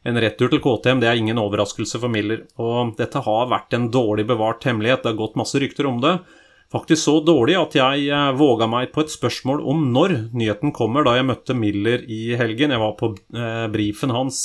en 0.05 0.21
retur 0.21 0.51
til 0.53 0.61
KTM 0.61 1.01
det 1.01 1.09
er 1.09 1.21
ingen 1.21 1.41
overraskelse 1.41 2.01
for 2.03 2.13
Miller. 2.13 2.45
Og 2.61 2.93
dette 2.99 3.23
har 3.25 3.51
vært 3.53 3.73
en 3.79 3.89
dårlig 3.95 4.27
bevart 4.29 4.67
hemmelighet, 4.69 5.05
det 5.05 5.15
har 5.15 5.21
gått 5.23 5.39
masse 5.41 5.63
rykter 5.63 5.89
om 5.89 6.03
det. 6.05 6.19
Faktisk 6.73 7.05
så 7.05 7.19
dårlig 7.25 7.57
at 7.61 7.79
jeg 7.79 8.05
eh, 8.13 8.29
våga 8.37 8.69
meg 8.69 8.93
på 8.93 9.07
et 9.07 9.15
spørsmål 9.15 9.65
om 9.73 9.89
når 9.95 10.19
nyheten 10.37 10.77
kommer, 10.77 11.09
da 11.09 11.17
jeg 11.17 11.29
møtte 11.33 11.57
Miller 11.57 12.05
i 12.05 12.37
helgen. 12.37 12.77
Jeg 12.77 12.85
var 12.85 12.95
på 13.01 13.15
brifen 13.73 14.13
hans 14.13 14.45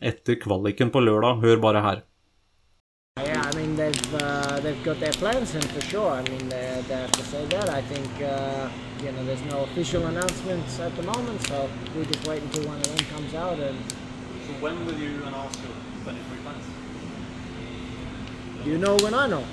etter 0.00 0.36
kvaliken 0.40 0.92
på 0.92 1.04
lørdag. 1.04 1.40
Hør 1.40 1.60
bare 1.64 1.84
her. 1.88 2.06
They've 4.80 4.94
got 4.94 5.00
their 5.00 5.12
plans 5.12 5.54
in 5.54 5.60
for 5.60 5.80
sure. 5.82 6.10
I 6.10 6.22
mean 6.22 6.48
they, 6.48 6.82
they 6.88 6.94
have 6.94 7.12
to 7.12 7.22
say 7.24 7.44
that. 7.46 7.68
I 7.68 7.82
think 7.82 8.08
uh, 8.22 8.70
you 9.02 9.12
know 9.12 9.24
there's 9.24 9.42
no 9.42 9.64
official 9.64 10.06
announcements 10.06 10.80
at 10.80 10.96
the 10.96 11.02
moment, 11.02 11.42
so 11.42 11.68
we 11.96 12.04
just 12.06 12.26
wait 12.26 12.42
until 12.42 12.66
one 12.66 12.78
of 12.78 12.96
them 12.96 13.06
comes 13.14 13.34
out. 13.34 13.58
And 13.58 13.78
So 14.46 14.52
when 14.54 14.86
will 14.86 14.94
you 14.94 15.22
announce 15.24 15.58
your 15.60 15.72
23 16.04 16.38
plans? 16.38 16.64
you 18.64 18.78
know 18.78 18.96
when 18.96 19.14
I 19.14 19.26
know, 19.26 19.44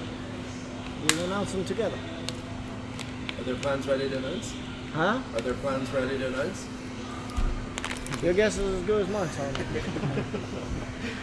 we'll 1.09 1.25
announce 1.25 1.51
them 1.51 1.65
together. 1.65 1.97
Are 3.39 3.43
there 3.43 3.55
plans 3.55 3.87
ready 3.87 4.09
to 4.09 4.17
announce? 4.17 4.53
Huh? 4.93 5.21
Are 5.35 5.41
there 5.41 5.53
plans 5.55 5.89
ready 5.91 6.17
to 6.17 6.27
announce? 6.27 6.67
Your 8.23 8.33
guess 8.33 8.57
is 8.57 8.79
as 8.79 8.85
good 8.85 9.01
as 9.03 9.09
mine, 9.09 9.29
Tom. 9.35 9.53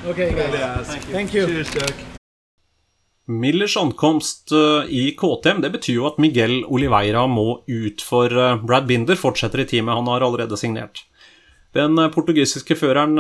okay, 0.11 0.35
guys. 0.35 0.87
Thank 1.07 1.35
you. 1.35 1.47
Cheers, 1.47 1.71
Jack. 1.73 1.95
Millers 3.27 3.77
ankomst 3.77 4.53
eh, 4.53 4.85
i 4.89 5.17
KTM 5.17 5.63
det 5.65 5.71
betyr 5.73 5.97
jo 5.97 6.09
at 6.11 6.19
Miguel 6.21 6.59
Oliveira 6.69 7.25
må 7.31 7.63
ut, 7.65 8.05
for 8.05 8.29
eh, 8.29 8.59
Brad 8.61 8.85
Binder 8.91 9.17
fortsetter 9.17 9.63
i 9.63 9.69
teamet. 9.69 9.97
Han 9.97 10.11
har 10.13 10.27
allerede 10.27 10.59
signert. 10.61 11.07
Den 11.73 11.97
eh, 11.99 12.11
portugisiske 12.13 12.77
føreren 12.77 13.17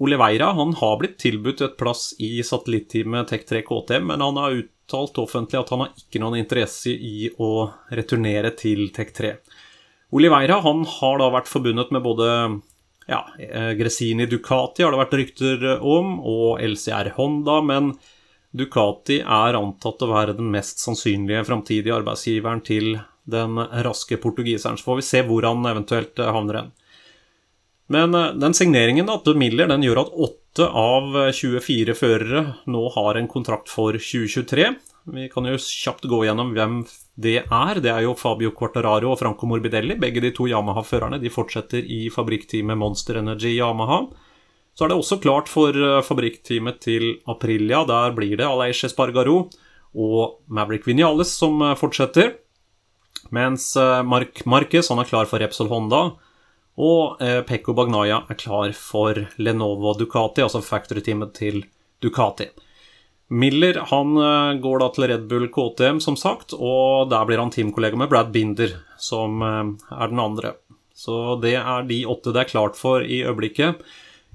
Oliveira 0.00 0.50
han 0.56 0.74
har 0.80 0.98
blitt 0.98 1.18
tilbudt 1.22 1.62
et 1.62 1.78
plass 1.78 2.10
i 2.18 2.40
satellitteamet 2.42 3.30
Tech3 3.30 3.62
KTM, 3.68 4.10
men 4.10 4.24
han 4.24 4.40
har 4.40 4.58
uttalt 4.64 5.22
offentlig 5.22 5.60
at 5.60 5.70
han 5.70 5.84
har 5.84 5.94
ikke 5.94 6.22
noen 6.24 6.40
interesse 6.40 6.90
i 6.90 7.30
å 7.38 7.68
returnere 7.94 8.50
til 8.58 8.88
Tech3. 8.96 9.36
Oliveira 10.16 10.58
han 10.64 10.82
har 10.98 11.20
da 11.20 11.28
vært 11.30 11.52
forbundet 11.52 11.92
med 11.94 12.02
både 12.02 12.30
ja, 13.06 13.20
Gresini 13.78 14.26
Ducati 14.30 14.82
har 14.82 14.94
det 14.94 15.04
vært 15.04 15.18
rykter 15.20 15.68
om, 15.78 16.16
og 16.18 16.64
LCR 16.64 17.12
Honda, 17.18 17.60
men 17.62 17.92
Ducati 18.50 19.20
er 19.20 19.58
antatt 19.58 20.02
å 20.02 20.10
være 20.10 20.34
den 20.38 20.50
mest 20.50 20.82
sannsynlige 20.82 21.44
framtidige 21.46 21.94
arbeidsgiveren 22.00 22.62
til 22.66 22.96
den 23.30 23.58
raske 23.86 24.18
portugiseren. 24.18 24.78
Så 24.78 24.88
får 24.88 25.00
vi 25.00 25.06
se 25.06 25.22
hvor 25.28 25.46
han 25.46 25.66
eventuelt 25.70 26.18
eh, 26.18 26.32
havner 26.34 26.62
hen. 26.62 26.70
Men 27.90 28.14
eh, 28.14 28.32
den 28.42 28.56
signeringen 28.56 29.06
da, 29.10 29.20
til 29.22 29.38
Miller 29.38 29.70
den 29.70 29.86
gjør 29.86 30.04
at 30.04 30.14
åtte 30.26 30.66
av 30.66 31.14
24 31.36 31.94
førere 31.94 32.44
nå 32.70 32.86
har 32.96 33.18
en 33.20 33.30
kontrakt 33.30 33.70
for 33.70 33.94
2023. 33.94 34.70
Vi 35.10 35.28
kan 35.32 35.46
jo 35.48 35.58
kjapt 35.62 36.08
gå 36.10 36.24
gjennom 36.26 36.50
hvem 36.56 36.82
det 37.20 37.38
er. 37.46 37.80
Det 37.82 37.92
er 37.92 38.04
jo 38.04 38.16
Fabio 38.18 38.52
Quartararo 38.56 39.12
og 39.14 39.20
Franco 39.20 39.48
Morbidelli. 39.48 39.96
Begge 40.00 40.22
de 40.24 40.32
to 40.36 40.48
Yamaha-førerne 40.50 41.20
de 41.22 41.32
fortsetter 41.32 41.86
i 41.86 42.08
fabrikkteamet 42.12 42.78
Monster 42.78 43.20
Energy 43.22 43.54
Yamaha. 43.56 44.02
Så 44.80 44.86
er 44.86 44.94
det 44.94 44.96
også 44.96 45.18
klart 45.20 45.50
for 45.52 45.76
eh, 45.76 45.98
fabrikkteamet 46.00 46.78
til 46.80 47.02
Aprilia. 47.28 47.82
Der 47.84 48.14
blir 48.16 48.38
det 48.40 48.46
Aleix 48.48 48.78
Espargaro 48.86 49.50
og 49.92 50.38
Maverick 50.48 50.88
Vinales 50.88 51.34
som 51.36 51.60
eh, 51.60 51.74
fortsetter. 51.76 52.30
Mens 53.28 53.74
eh, 53.76 54.00
Mark 54.08 54.40
Marquez 54.48 54.88
han 54.88 55.04
er 55.04 55.10
klar 55.10 55.28
for 55.28 55.44
Repsol 55.44 55.68
Honda. 55.68 56.00
Og 56.80 57.20
Pekko 57.44 57.74
Bagnaya 57.76 58.22
er 58.32 58.40
klar 58.40 58.72
for 58.72 59.18
Lenovo 59.36 59.92
Ducati, 60.00 60.40
altså 60.40 60.62
factory-teamet 60.64 61.34
til 61.36 61.60
Ducati. 62.00 62.46
Miller 63.28 63.82
han 63.90 64.14
går 64.64 64.80
da 64.80 64.88
til 64.94 65.10
Red 65.10 65.26
Bull 65.28 65.50
KTM, 65.52 66.00
som 66.00 66.16
sagt, 66.16 66.54
og 66.56 67.10
der 67.10 67.26
blir 67.28 67.42
han 67.42 67.52
teamkollega 67.52 68.00
med 68.00 68.08
Brad 68.08 68.32
Binder, 68.32 68.78
som 68.96 69.42
er 69.44 70.06
den 70.08 70.22
andre. 70.24 70.54
Så 70.96 71.36
det 71.42 71.58
er 71.58 71.84
de 71.90 72.06
åtte 72.08 72.32
det 72.32 72.46
er 72.46 72.54
klart 72.54 72.80
for 72.80 73.04
i 73.04 73.20
øyeblikket. 73.26 73.84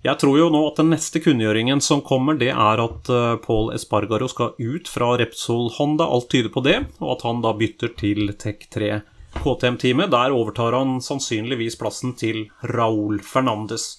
Jeg 0.06 0.20
tror 0.22 0.36
jo 0.38 0.52
nå 0.54 0.60
at 0.68 0.78
den 0.78 0.92
neste 0.94 1.18
kunngjøringen 1.24 1.80
som 1.82 2.04
kommer, 2.06 2.38
det 2.38 2.52
er 2.54 2.82
at 2.84 3.10
uh, 3.10 3.38
Paul 3.42 3.72
Espargaro 3.74 4.28
skal 4.30 4.54
ut 4.62 4.90
fra 4.92 5.16
Repsol 5.18 5.72
Honda. 5.80 6.06
Alt 6.06 6.30
tyder 6.30 6.52
på 6.54 6.62
det, 6.66 6.76
og 7.02 7.16
at 7.16 7.26
han 7.26 7.42
da 7.42 7.56
bytter 7.58 7.96
til 7.98 8.30
Tech3 8.38 9.00
KTM-teamet. 9.40 10.12
Der 10.14 10.36
overtar 10.36 10.78
han 10.78 11.00
sannsynligvis 11.02 11.80
plassen 11.82 12.14
til 12.20 12.44
Raúl 12.70 13.18
Fernandes. 13.26 13.96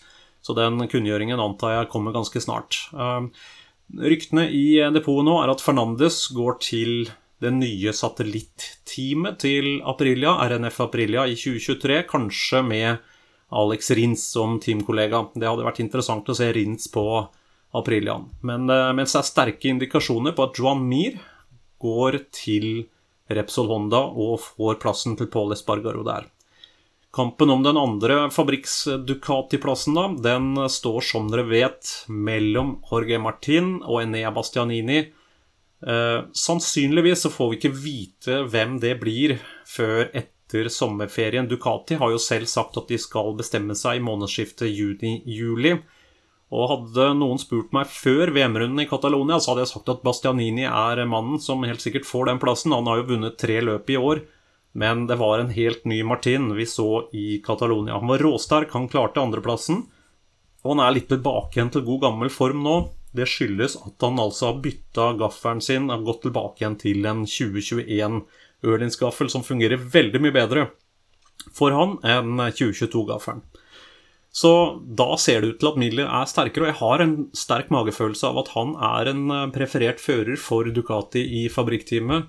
Så 0.47 0.55
den 0.55 0.79
kunngjøringen 0.87 1.42
antar 1.42 1.75
jeg 1.81 1.90
kommer 1.90 2.14
ganske 2.14 2.38
snart. 2.45 2.79
Uh, 2.95 3.27
ryktene 3.99 4.47
i 4.47 4.79
depotet 4.95 5.27
nå 5.27 5.40
er 5.42 5.57
at 5.57 5.64
Fernandes 5.64 6.29
går 6.37 6.61
til 6.62 7.11
det 7.42 7.51
nye 7.51 7.90
satellitteamet 7.90 9.42
til 9.42 9.81
Aprilia, 9.83 10.38
RNF 10.47 10.85
Aprilia, 10.87 11.27
i 11.27 11.35
2023. 11.35 12.05
Kanskje 12.14 12.62
med 12.62 13.03
Alex 13.51 13.91
Rins 13.91 14.25
som 14.33 14.59
teamkollega. 14.61 15.29
Det 15.35 15.47
hadde 15.47 15.67
vært 15.67 15.83
interessant 15.85 16.29
å 16.29 16.37
se 16.37 16.51
Rins 16.55 16.89
på 16.93 17.07
Aprilian. 17.77 18.29
Men 18.47 18.71
eh, 18.71 18.93
mens 18.97 19.15
det 19.15 19.23
er 19.23 19.31
sterke 19.31 19.73
indikasjoner 19.73 20.35
på 20.37 20.49
at 20.49 20.61
Joan 20.61 20.87
Mir 20.89 21.19
går 21.83 22.23
til 22.35 22.87
Repsol 23.33 23.69
Honda 23.71 24.07
og 24.07 24.41
får 24.43 24.81
plassen 24.83 25.17
til 25.19 25.31
Paul 25.31 25.55
Espargaro 25.55 26.05
der. 26.07 26.31
Kampen 27.17 27.51
om 27.51 27.63
den 27.65 27.79
andre 27.81 28.27
fabrikks-Ducati-plassen 28.35 29.97
da, 29.97 30.09
den 30.21 30.69
står 30.69 31.01
som 31.07 31.31
dere 31.33 31.47
vet 31.49 31.93
mellom 32.13 32.77
Jorge 32.91 33.21
Martin 33.23 33.79
og 33.79 34.03
Enea 34.03 34.35
Bastianini. 34.37 34.99
Eh, 35.87 36.19
sannsynligvis 36.37 37.25
så 37.25 37.33
får 37.33 37.51
vi 37.51 37.61
ikke 37.61 37.77
vite 37.81 38.41
hvem 38.53 38.77
det 38.83 38.97
blir 39.01 39.39
før 39.65 40.11
etter 40.11 40.36
etter 40.47 40.69
sommerferien. 40.69 41.49
Ducati 41.49 41.95
har 41.95 42.11
jo 42.11 42.19
selv 42.19 42.47
sagt 42.47 42.77
at 42.77 42.89
de 42.89 42.99
skal 42.99 43.35
bestemme 43.37 43.75
seg 43.75 43.99
i 43.99 44.05
månedsskiftet 44.05 44.71
juni-juli. 44.71 45.77
Og 46.55 46.71
hadde 46.71 47.09
noen 47.19 47.41
spurt 47.43 47.73
meg 47.75 47.91
før 47.91 48.31
VM-runden 48.31 48.85
i 48.85 48.87
Catalonia, 48.87 49.41
så 49.41 49.53
hadde 49.53 49.65
jeg 49.65 49.73
sagt 49.73 49.91
at 49.91 50.05
Bastianini 50.07 50.63
er 50.69 51.03
mannen 51.11 51.41
som 51.43 51.65
helt 51.67 51.83
sikkert 51.83 52.07
får 52.07 52.31
den 52.31 52.39
plassen. 52.39 52.73
Han 52.73 52.87
har 52.87 53.03
jo 53.03 53.11
vunnet 53.11 53.39
tre 53.39 53.59
løp 53.61 53.91
i 53.91 53.99
år. 53.99 54.23
Men 54.77 55.07
det 55.09 55.17
var 55.17 55.41
en 55.41 55.51
helt 55.51 55.85
ny 55.89 56.03
Martin 56.05 56.51
vi 56.55 56.67
så 56.69 57.09
i 57.13 57.41
Catalonia. 57.43 57.97
Han 57.97 58.13
var 58.13 58.23
råsterk, 58.23 58.71
han 58.77 58.91
klarte 58.93 59.23
andreplassen. 59.23 59.87
Og 60.63 60.75
han 60.75 60.85
er 60.85 60.95
litt 60.95 61.09
tilbake 61.11 61.57
igjen 61.57 61.73
til 61.73 61.87
god 61.87 62.03
gammel 62.05 62.31
form 62.31 62.63
nå. 62.63 62.77
Det 63.17 63.27
skyldes 63.31 63.79
at 63.81 64.05
han 64.05 64.21
altså 64.21 64.51
har 64.51 64.61
bytta 64.63 65.15
gaffelen 65.19 65.63
sin 65.65 65.89
og 65.91 66.05
gått 66.05 66.27
tilbake 66.27 66.61
igjen 66.61 66.77
til 66.79 67.09
en 67.09 67.25
2021 67.25 68.21
Ørlinsgaffel 68.67 69.31
som 69.33 69.47
fungerer 69.47 69.81
veldig 69.81 70.23
mye 70.25 70.35
bedre 70.35 70.67
for 71.55 71.75
han 71.77 71.97
enn 72.07 72.41
2022-gaffelen. 72.41 73.45
Så 74.37 74.53
da 74.85 75.15
ser 75.17 75.41
det 75.41 75.55
ut 75.55 75.61
til 75.63 75.71
at 75.71 75.79
Miller 75.81 76.09
er 76.13 76.29
sterkere, 76.29 76.67
og 76.67 76.69
jeg 76.69 76.81
har 76.83 77.03
en 77.03 77.15
sterk 77.37 77.71
magefølelse 77.73 78.29
av 78.29 78.41
at 78.43 78.51
han 78.53 78.75
er 78.85 79.09
en 79.13 79.23
eh, 79.33 79.45
preferert 79.55 80.03
fører 80.03 80.37
for 80.37 80.69
Ducati 80.69 81.23
i 81.39 81.47
fabrikkteamet. 81.53 82.27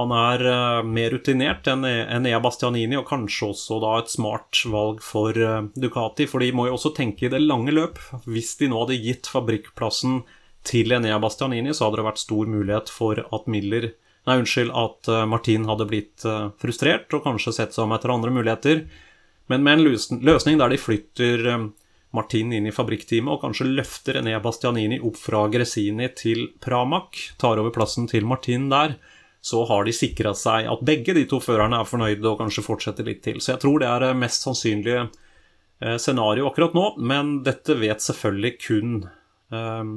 Han 0.00 0.14
er 0.16 0.42
uh, 0.48 0.78
mer 0.88 1.12
rutinert 1.12 1.66
enn 1.68 1.84
Ea 1.84 2.38
Bastianini, 2.40 2.96
og 2.96 3.04
kanskje 3.10 3.50
også 3.50 3.76
da 3.82 3.90
et 4.00 4.08
smart 4.08 4.62
valg 4.72 5.02
for 5.04 5.36
uh, 5.36 5.66
Ducati. 5.76 6.24
For 6.24 6.40
de 6.40 6.48
må 6.56 6.64
jo 6.70 6.78
også 6.78 6.94
tenke 6.96 7.26
i 7.26 7.32
det 7.34 7.42
lange 7.44 7.74
løp. 7.76 8.00
Hvis 8.24 8.54
de 8.62 8.70
nå 8.72 8.80
hadde 8.80 8.96
gitt 9.04 9.28
fabrikkplassen 9.28 10.22
til 10.64 10.96
Enea 10.96 11.18
Bastianini, 11.20 11.74
så 11.76 11.90
hadde 11.90 12.00
det 12.00 12.08
vært 12.08 12.22
stor 12.24 12.48
mulighet 12.48 12.88
for 12.94 13.20
at 13.20 13.52
Miller 13.52 13.90
Nei, 14.28 14.38
unnskyld, 14.38 14.70
at 14.70 15.08
uh, 15.10 15.24
Martin 15.26 15.64
hadde 15.66 15.88
blitt 15.90 16.26
frustrert 16.62 17.10
og 17.16 17.24
kanskje 17.24 17.56
sett 17.56 17.74
seg 17.74 17.88
om 17.88 17.94
etter 17.96 18.12
andre 18.14 18.30
muligheter. 18.30 18.84
Men 19.50 19.64
med 19.66 19.80
en 19.80 20.20
løsning 20.22 20.60
der 20.60 20.70
de 20.70 20.78
flytter 20.78 21.48
Martin 22.12 22.52
inn 22.52 22.68
i 22.68 22.74
fabrikkteamet 22.74 23.32
og 23.32 23.40
kanskje 23.46 23.70
løfter 23.70 24.18
René 24.18 24.36
Bastianini 24.44 24.98
opp 25.00 25.16
fra 25.16 25.46
Gresini 25.52 26.10
til 26.16 26.44
Pramac, 26.60 27.16
tar 27.40 27.60
over 27.60 27.72
plassen 27.72 28.06
til 28.10 28.26
Martin 28.28 28.68
der, 28.72 28.98
så 29.40 29.64
har 29.66 29.86
de 29.88 29.94
sikra 29.96 30.34
seg 30.36 30.68
at 30.70 30.84
begge 30.86 31.16
de 31.16 31.24
to 31.28 31.40
førerne 31.42 31.80
er 31.80 31.88
fornøyde 31.88 32.28
og 32.28 32.38
kanskje 32.42 32.66
fortsetter 32.66 33.08
litt 33.08 33.24
til. 33.24 33.40
Så 33.40 33.54
jeg 33.54 33.62
tror 33.64 33.80
det 33.80 33.88
er 33.88 34.04
det 34.04 34.12
mest 34.20 34.44
sannsynlige 34.44 35.06
eh, 35.08 35.96
scenario 35.96 36.50
akkurat 36.50 36.76
nå, 36.76 36.84
men 37.00 37.38
dette 37.46 37.78
vet 37.80 38.04
selvfølgelig 38.04 38.52
kun 38.62 38.92
eh, 39.56 39.96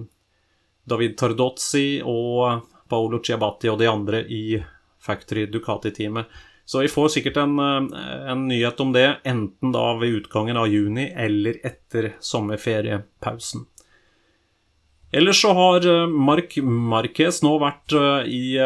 David 0.88 1.20
Tardozzi 1.20 2.00
og 2.00 2.64
Paolo 2.90 3.22
Ciabatti 3.24 3.72
og 3.72 3.80
de 3.82 3.90
andre 3.90 4.24
i 4.30 4.60
Factory 5.02 5.46
Ducati-teamet. 5.52 6.26
Så 6.66 6.82
vi 6.82 6.90
får 6.90 7.12
sikkert 7.14 7.38
en, 7.38 7.60
eh, 7.60 8.32
en, 8.32 8.48
nyhet 8.50 8.80
om 8.82 8.92
det, 8.94 9.20
enten 9.24 9.72
da 9.72 9.94
ved 10.00 10.22
utgangen 10.22 10.58
av 10.58 10.68
juni 10.68 11.12
eller 11.14 11.60
etter 11.64 12.14
sommerferiepausen. 12.20 13.68
Ellers 15.14 15.42
så 15.42 15.54
har 15.54 15.86
eh, 15.86 16.08
Mark 16.10 16.58
Marquez 16.64 17.44
nå 17.46 17.58
vært 17.62 17.94
i 18.26 18.58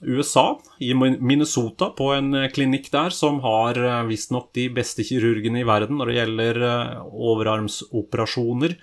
USA, 0.00 0.60
i 0.78 0.94
Minnesota, 0.94 1.88
på 1.96 2.10
en 2.12 2.34
eh, 2.34 2.50
klinikk 2.52 2.90
der 2.92 3.14
som 3.14 3.40
har 3.44 3.78
eh, 3.80 4.02
visstnok 4.10 4.50
de 4.56 4.68
beste 4.76 5.04
kirurgene 5.06 5.62
i 5.62 5.66
verden 5.68 5.96
når 6.00 6.10
det 6.10 6.16
gjelder 6.18 6.60
eh, 6.68 6.98
overarmsoperasjoner. 7.32 8.76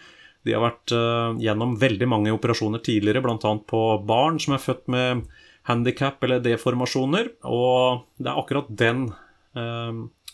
De 0.44 0.56
har 0.56 0.64
vært 0.66 0.92
gjennom 1.40 1.78
veldig 1.80 2.08
mange 2.12 2.34
operasjoner 2.36 2.82
tidligere, 2.84 3.22
bl.a. 3.24 3.52
på 3.68 3.82
barn 4.04 4.42
som 4.44 4.58
er 4.58 4.64
født 4.64 4.90
med 4.92 5.22
handikap 5.70 6.24
eller 6.28 6.44
deformasjoner. 6.44 7.30
Og 7.48 8.04
det 8.20 8.28
er 8.28 8.42
akkurat 8.42 8.68
den 8.68 9.06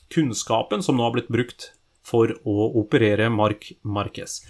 kunnskapen 0.10 0.82
som 0.82 0.98
nå 0.98 1.06
har 1.06 1.14
blitt 1.14 1.30
brukt 1.30 1.70
for 2.10 2.34
å 2.48 2.72
operere 2.82 3.30
Mark 3.30 3.70
Marquez. 3.86 4.42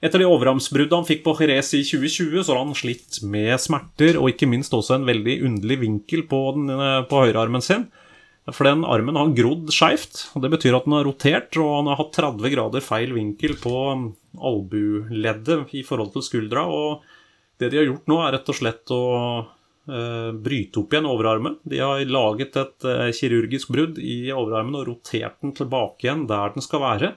Etter 0.00 0.22
det 0.22 0.28
overarmsbruddet 0.32 0.96
han 0.96 1.08
fikk 1.08 1.26
på 1.26 1.34
Jerez 1.42 1.74
i 1.76 1.82
2020, 1.84 2.44
så 2.46 2.54
har 2.54 2.62
han 2.62 2.76
slitt 2.76 3.18
med 3.28 3.52
smerter, 3.60 4.16
og 4.16 4.32
ikke 4.32 4.48
minst 4.48 4.72
også 4.76 4.96
en 4.96 5.08
veldig 5.08 5.42
underlig 5.48 5.76
vinkel 5.82 6.24
på, 6.28 6.40
den, 6.56 6.72
eh, 6.72 7.02
på 7.08 7.20
høyrearmen 7.26 7.64
sin. 7.64 7.84
For 8.56 8.66
den 8.66 8.82
armen 8.88 9.18
har 9.18 9.32
grodd 9.36 9.70
skeivt. 9.74 10.26
Det 10.42 10.50
betyr 10.52 10.76
at 10.78 10.86
den 10.88 10.96
har 10.96 11.06
rotert, 11.06 11.56
og 11.60 11.70
han 11.76 11.90
har 11.90 11.98
hatt 12.00 12.12
30 12.16 12.52
grader 12.54 12.84
feil 12.84 13.14
vinkel 13.16 13.56
på 13.60 13.74
albueleddet 14.38 15.74
i 15.76 15.84
forhold 15.86 16.12
til 16.14 16.26
skuldra. 16.26 16.66
Og 16.66 17.04
det 17.60 17.70
de 17.72 17.80
har 17.80 17.88
gjort 17.90 18.10
nå, 18.10 18.20
er 18.24 18.36
rett 18.36 18.52
og 18.52 18.56
slett 18.56 18.94
å 18.94 19.02
uh, 19.44 20.30
bryte 20.32 20.80
opp 20.82 20.94
igjen 20.94 21.10
overarmen. 21.10 21.58
De 21.68 21.82
har 21.82 22.04
laget 22.08 22.56
et 22.60 22.88
uh, 22.88 23.10
kirurgisk 23.16 23.72
brudd 23.74 24.00
i 24.02 24.30
overarmen 24.32 24.80
og 24.80 24.88
rotert 24.88 25.40
den 25.44 25.54
tilbake 25.56 26.06
igjen 26.06 26.26
der 26.30 26.56
den 26.56 26.64
skal 26.64 26.84
være. 26.86 27.14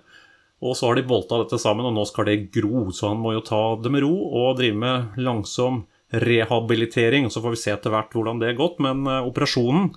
Og 0.63 0.77
så 0.79 0.89
har 0.89 0.99
de 0.99 1.07
bolta 1.07 1.41
dette 1.41 1.59
sammen, 1.59 1.87
og 1.89 1.95
nå 1.95 2.05
skal 2.07 2.29
det 2.29 2.49
gro. 2.55 2.87
Så 2.95 3.09
han 3.11 3.19
må 3.19 3.33
jo 3.35 3.43
ta 3.43 3.63
det 3.83 3.91
med 3.91 4.05
ro 4.05 4.13
og 4.13 4.57
drive 4.59 4.79
med 4.79 5.17
langsom 5.19 5.83
rehabilitering. 6.13 7.27
Så 7.31 7.41
får 7.43 7.55
vi 7.55 7.63
se 7.63 7.73
etter 7.73 7.91
hvert 7.91 8.13
hvordan 8.15 8.39
det 8.39 8.51
er 8.51 8.59
gått. 8.59 8.79
Men 8.83 9.07
uh, 9.07 9.21
operasjonen 9.27 9.91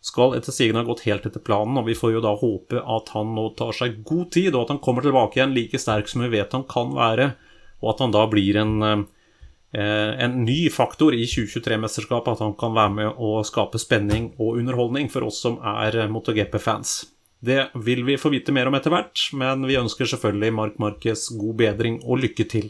skal 0.00 0.34
etter 0.36 0.54
sigende 0.54 0.80
ha 0.80 0.88
gått 0.88 1.04
helt 1.04 1.26
etter 1.28 1.42
planen, 1.44 1.76
og 1.76 1.88
vi 1.88 1.96
får 1.96 2.14
jo 2.14 2.24
da 2.24 2.32
håpe 2.40 2.80
at 2.80 3.12
han 3.14 3.34
nå 3.36 3.50
tar 3.58 3.76
seg 3.76 4.00
god 4.08 4.30
tid, 4.32 4.54
og 4.54 4.64
at 4.64 4.74
han 4.74 4.82
kommer 4.84 5.04
tilbake 5.04 5.38
igjen 5.38 5.54
like 5.56 5.80
sterk 5.80 6.08
som 6.08 6.24
vi 6.24 6.32
vet 6.32 6.56
han 6.56 6.64
kan 6.68 6.94
være, 6.96 7.32
og 7.80 7.94
at 7.94 8.02
han 8.04 8.14
da 8.16 8.24
blir 8.32 8.56
en, 8.60 8.74
uh, 8.80 9.02
en 9.76 10.40
ny 10.46 10.58
faktor 10.72 11.16
i 11.16 11.22
2023-mesterskapet. 11.28 12.36
At 12.36 12.44
han 12.44 12.56
kan 12.60 12.74
være 12.76 12.96
med 12.96 13.20
å 13.20 13.38
skape 13.46 13.80
spenning 13.80 14.32
og 14.36 14.58
underholdning 14.60 15.08
for 15.12 15.28
oss 15.28 15.40
som 15.44 15.56
er 15.60 16.02
MotoGP-fans. 16.12 16.98
Det 17.40 17.70
vil 17.74 18.04
vi 18.04 18.18
få 18.20 18.32
vite 18.34 18.52
mer 18.52 18.68
om 18.68 18.76
etter 18.76 18.92
hvert, 18.92 19.30
men 19.32 19.64
vi 19.64 19.78
ønsker 19.80 20.08
selvfølgelig 20.08 20.56
Mark 20.56 20.80
Marquez 20.82 21.30
god 21.40 21.56
bedring 21.62 21.96
og 22.04 22.20
lykke 22.20 22.44
til. 22.52 22.68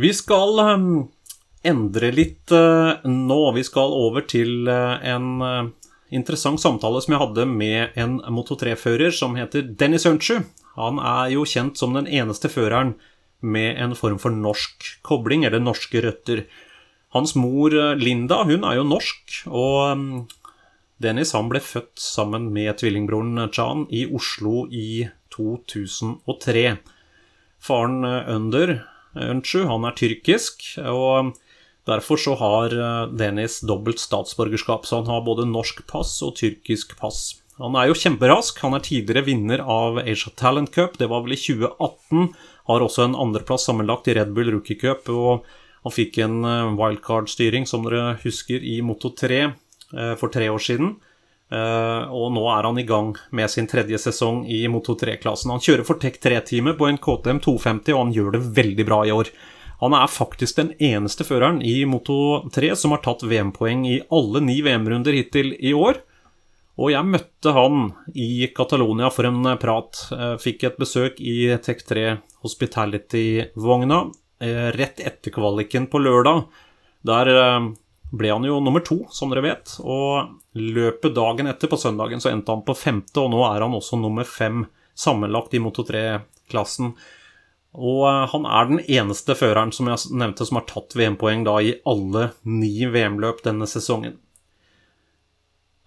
Vi 0.00 0.12
skal 0.14 0.62
ehm, 0.62 0.92
endre 1.66 2.10
litt 2.14 2.52
eh, 2.52 3.04
nå. 3.04 3.40
Vi 3.56 3.64
skal 3.66 3.92
over 3.96 4.24
til 4.28 4.68
eh, 4.70 4.96
en 5.12 5.44
eh, 5.44 5.68
interessant 6.16 6.60
samtale 6.62 7.02
som 7.02 7.14
jeg 7.14 7.22
hadde 7.22 7.46
med 7.50 8.00
en 8.00 8.18
Moto3-fører 8.32 9.14
som 9.14 9.36
heter 9.38 9.68
Dennis 9.68 10.08
Hunchu. 10.08 10.40
Han 10.78 11.00
er 11.02 11.34
jo 11.34 11.46
kjent 11.48 11.78
som 11.80 11.94
den 11.96 12.08
eneste 12.08 12.50
føreren 12.52 12.94
med 13.40 13.78
en 13.80 13.94
form 13.96 14.18
for 14.20 14.32
norsk 14.34 14.84
kobling, 15.06 15.46
eller 15.48 15.62
norske 15.62 16.02
røtter. 16.04 16.44
Hans 17.14 17.34
mor 17.34 17.74
Linda 17.98 18.42
hun 18.46 18.66
er 18.68 18.76
jo 18.78 18.84
norsk, 18.86 19.40
og 19.48 19.78
ehm, 19.88 20.04
Dennis 21.02 21.32
han 21.34 21.48
ble 21.50 21.62
født 21.64 21.98
sammen 21.98 22.50
med 22.52 22.76
tvillingbroren 22.78 23.48
Chan 23.50 23.86
i 23.88 24.04
Oslo 24.12 24.66
i 24.68 25.08
2003. 25.32 26.66
Faren 27.64 28.04
Under 28.04 28.76
Unchu 29.16 29.64
han 29.66 29.88
er 29.88 29.96
tyrkisk, 29.98 30.68
og 30.84 31.32
derfor 31.88 32.20
så 32.20 32.34
har 32.40 32.74
Dennis 33.16 33.60
dobbelt 33.66 34.02
statsborgerskap. 34.02 34.84
Så 34.86 35.00
han 35.00 35.08
har 35.10 35.24
både 35.26 35.48
norsk 35.48 35.84
pass 35.90 36.16
og 36.26 36.36
tyrkisk 36.40 36.96
pass. 37.00 37.40
Han 37.60 37.76
er 37.76 37.90
jo 37.90 37.96
kjemperask. 37.98 38.60
Han 38.64 38.76
er 38.76 38.84
tidligere 38.84 39.26
vinner 39.26 39.64
av 39.64 40.02
Asia 40.02 40.32
Talent 40.36 40.72
Cup, 40.74 40.98
det 41.00 41.10
var 41.12 41.24
vel 41.24 41.36
i 41.36 41.40
2018. 41.40 42.30
Har 42.70 42.84
også 42.84 43.08
en 43.08 43.18
andreplass 43.18 43.66
sammenlagt 43.68 44.08
i 44.08 44.14
Red 44.16 44.32
Bull 44.36 44.52
Rookie 44.54 44.78
Cup. 44.80 45.08
og 45.08 45.48
han 45.80 45.92
fikk 45.96 46.18
en 46.20 46.44
wildcard-styring, 46.76 47.66
som 47.66 47.86
dere 47.88 48.18
husker, 48.20 48.60
i 48.60 48.82
Moto 48.84 49.10
3 49.16 49.46
Eh, 49.92 50.14
for 50.14 50.30
tre 50.30 50.48
år 50.50 50.62
siden. 50.62 50.96
Og 51.50 52.28
nå 52.30 52.44
er 52.46 52.62
han 52.62 52.76
i 52.78 52.86
gang 52.86 53.08
med 53.34 53.50
sin 53.50 53.66
tredje 53.66 53.98
sesong 53.98 54.44
i 54.46 54.60
Moto 54.70 54.94
3-klassen. 54.94 55.50
Han 55.50 55.58
kjører 55.64 55.82
for 55.82 55.98
Tech 55.98 56.20
3-teamet 56.22 56.76
på 56.78 56.86
en 56.86 57.00
KTM 57.02 57.40
250, 57.42 57.90
og 57.90 58.04
han 58.04 58.12
gjør 58.14 58.36
det 58.36 58.42
veldig 58.54 58.86
bra 58.86 59.00
i 59.02 59.10
år. 59.10 59.32
Han 59.80 59.96
er 59.96 60.12
faktisk 60.12 60.58
den 60.58 60.70
eneste 60.76 61.24
føreren 61.24 61.62
i 61.64 61.82
Moto 61.88 62.46
3 62.52 62.74
som 62.76 62.92
har 62.94 63.02
tatt 63.04 63.24
VM-poeng 63.24 63.86
i 63.88 63.98
alle 64.12 64.42
ni 64.44 64.58
VM-runder 64.64 65.16
hittil 65.16 65.54
i 65.56 65.72
år. 65.76 66.02
Og 66.80 66.92
jeg 66.92 67.08
møtte 67.08 67.52
han 67.56 67.90
i 68.12 68.46
Catalonia 68.56 69.10
for 69.12 69.28
en 69.28 69.44
prat. 69.60 70.02
Uh, 70.12 70.36
fikk 70.40 70.66
et 70.68 70.80
besøk 70.80 71.20
i 71.20 71.50
Tech 71.64 71.84
3 71.88 72.06
Hospitality-vogna 72.44 74.02
uh, 74.08 74.68
rett 74.76 75.00
etter 75.00 75.34
kvaliken 75.34 75.88
på 75.92 76.00
lørdag. 76.04 76.44
Der 77.08 77.32
ble 78.10 78.30
han 78.32 78.44
jo 78.44 78.58
nummer 78.60 78.82
to, 78.84 79.04
som 79.14 79.30
dere 79.30 79.44
vet. 79.44 79.76
Og 79.80 80.36
løpet 80.58 81.14
dagen 81.14 81.50
etter, 81.50 81.70
på 81.70 81.78
søndagen, 81.78 82.20
så 82.22 82.32
endte 82.32 82.52
han 82.52 82.64
på 82.66 82.76
femte, 82.76 83.22
og 83.22 83.32
nå 83.32 83.44
er 83.46 83.64
han 83.64 83.76
også 83.76 83.98
nummer 84.00 84.26
fem 84.28 84.64
sammenlagt 84.98 85.54
i 85.54 85.62
Moto 85.62 85.84
3-klassen. 85.86 86.92
Og 87.78 88.02
eh, 88.08 88.24
han 88.32 88.46
er 88.48 88.70
den 88.70 88.82
eneste 88.82 89.36
føreren 89.38 89.70
som 89.74 89.90
jeg 89.90 90.10
nevnte 90.18 90.46
som 90.46 90.58
har 90.58 90.66
tatt 90.70 90.96
VM-poeng 90.98 91.44
da 91.46 91.60
i 91.62 91.76
alle 91.88 92.30
ni 92.42 92.72
VM-løp 92.90 93.44
denne 93.46 93.68
sesongen. 93.70 94.18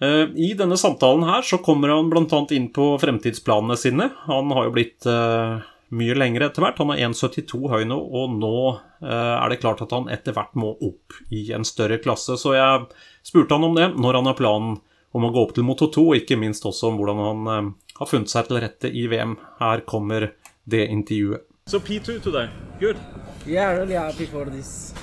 Eh, 0.03 0.31
I 0.31 0.53
denne 0.59 0.79
samtalen 0.79 1.27
her 1.27 1.43
så 1.47 1.59
kommer 1.63 1.91
han 1.91 2.09
bl.a. 2.11 2.41
inn 2.55 2.69
på 2.75 2.93
fremtidsplanene 3.03 3.77
sine. 3.79 4.09
Han 4.29 4.55
har 4.55 4.69
jo 4.69 4.75
blitt 4.77 5.09
eh, 5.09 5.59
mye 5.93 6.17
lengre 6.17 6.47
etter 6.47 6.63
hvert. 6.63 6.79
Han 6.79 6.95
er 6.95 7.03
1,72 7.09 7.59
høy 7.73 7.83
nå, 7.89 7.99
og 7.99 8.39
nå 8.39 8.55
er 9.03 9.51
det 9.51 9.59
klart 9.59 9.81
at 9.83 9.91
han 9.91 10.07
etter 10.07 10.31
hvert 10.31 10.53
må 10.55 10.71
opp 10.79 11.17
i 11.35 11.49
en 11.53 11.65
større 11.67 11.99
klasse. 12.01 12.37
Så 12.39 12.55
jeg 12.55 12.85
spurte 13.27 13.57
han 13.57 13.67
om 13.67 13.75
det, 13.75 13.89
når 13.99 14.21
han 14.21 14.29
har 14.31 14.39
planen 14.39 14.77
om 15.13 15.27
å 15.27 15.29
gå 15.35 15.43
opp 15.43 15.51
til 15.53 15.67
Moto 15.67 15.89
2, 15.91 16.05
og 16.07 16.21
ikke 16.21 16.39
minst 16.39 16.63
også 16.65 16.87
om 16.87 16.97
hvordan 16.97 17.19
han 17.21 17.73
har 17.99 18.09
funnet 18.09 18.31
seg 18.31 18.47
til 18.47 18.63
rette 18.63 18.89
i 18.89 19.03
VM. 19.11 19.35
Her 19.59 19.83
kommer 19.85 20.31
det 20.63 20.87
intervjuet. 20.87 21.43
So 21.65 21.79
P2 21.79 22.21
today, 22.21 22.49
good. 22.77 22.97
Yeah, 23.45 23.71
really 23.71 23.93
happy 23.93 24.25
for 24.25 24.43
this. 24.45 24.93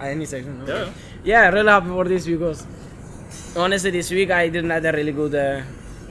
Any 0.00 0.24
section? 0.26 0.62
Yeah. 0.64 0.90
Yeah, 1.24 1.48
really 1.50 1.68
happy 1.68 1.88
for 1.88 2.04
this 2.04 2.24
because 2.24 2.64
honestly, 3.56 3.90
this 3.90 4.10
week 4.12 4.30
I 4.30 4.48
didn't 4.48 4.70
have 4.70 4.84
a 4.84 4.92
really 4.92 5.10
good 5.10 5.34
uh, 5.34 5.62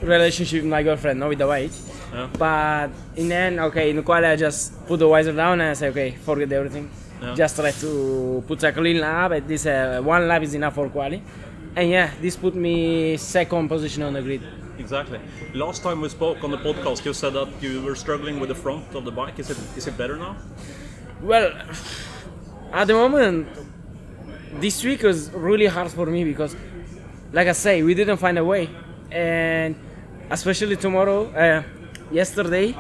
relationship 0.02 0.64
with 0.64 0.70
my 0.70 0.84
girlfriend, 0.84 1.22
not 1.22 1.30
with 1.30 1.38
the 1.38 1.48
bike. 1.48 1.72
Yeah. 2.14 2.28
But 2.38 2.90
in 3.16 3.30
the 3.30 3.36
end, 3.36 3.60
okay, 3.62 3.92
in 3.92 3.96
the 3.96 4.04
quali 4.04 4.26
I 4.26 4.36
just 4.36 4.86
put 4.86 5.00
the 5.00 5.08
visor 5.08 5.32
down 5.32 5.62
and 5.62 5.70
I 5.70 5.74
say, 5.74 5.88
okay, 5.88 6.12
forget 6.12 6.52
everything. 6.52 6.92
Yeah. 7.22 7.34
Just 7.34 7.56
try 7.56 7.72
to 7.72 8.44
put 8.46 8.62
a 8.64 8.74
clean 8.74 9.00
lap. 9.00 9.32
At 9.32 9.48
least 9.48 9.68
uh, 9.68 10.02
one 10.02 10.28
lap 10.28 10.42
is 10.42 10.54
enough 10.54 10.76
for 10.76 10.90
quali. 10.90 11.24
And 11.78 11.90
yeah, 11.90 12.12
this 12.20 12.36
put 12.36 12.56
me 12.56 13.16
second 13.16 13.70
position 13.70 14.04
on 14.04 14.14
the 14.14 14.22
grid. 14.22 14.42
Exactly. 14.80 15.20
Last 15.54 15.82
time 15.84 16.02
we 16.02 16.10
spoke 16.10 16.44
on 16.44 16.52
the 16.52 16.58
podcast, 16.58 17.04
you 17.06 17.14
said 17.14 17.34
that 17.34 17.50
you 17.62 17.82
were 17.82 17.96
struggling 17.96 18.40
with 18.40 18.50
the 18.50 18.56
front 18.56 18.94
of 18.96 19.06
the 19.06 19.12
bike. 19.12 19.40
Is 19.40 19.50
it 19.50 19.58
is 19.76 19.88
it 19.88 19.98
better 19.98 20.18
now? 20.18 20.36
Well, 21.22 21.52
at 22.72 22.86
the 22.88 22.94
moment, 22.94 23.48
this 24.60 24.84
week 24.84 25.04
was 25.04 25.32
really 25.32 25.66
hard 25.66 25.90
for 25.92 26.06
me 26.06 26.24
because, 26.24 26.56
like 27.34 27.48
I 27.48 27.54
say, 27.54 27.82
we 27.82 27.94
didn't 27.96 28.18
find 28.18 28.38
a 28.38 28.46
way, 28.46 28.70
and 29.12 29.76
especially 30.30 30.76
tomorrow, 30.76 31.26
uh, 31.32 31.64
yesterday, 32.12 32.76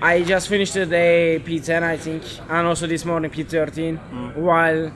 I 0.00 0.22
just 0.22 0.48
finished 0.48 0.74
the 0.74 0.86
day 0.86 1.42
P10, 1.44 1.82
I 1.82 1.96
think, 1.98 2.22
and 2.48 2.66
also 2.66 2.86
this 2.86 3.04
morning 3.04 3.30
P13. 3.30 4.34
While 4.36 4.90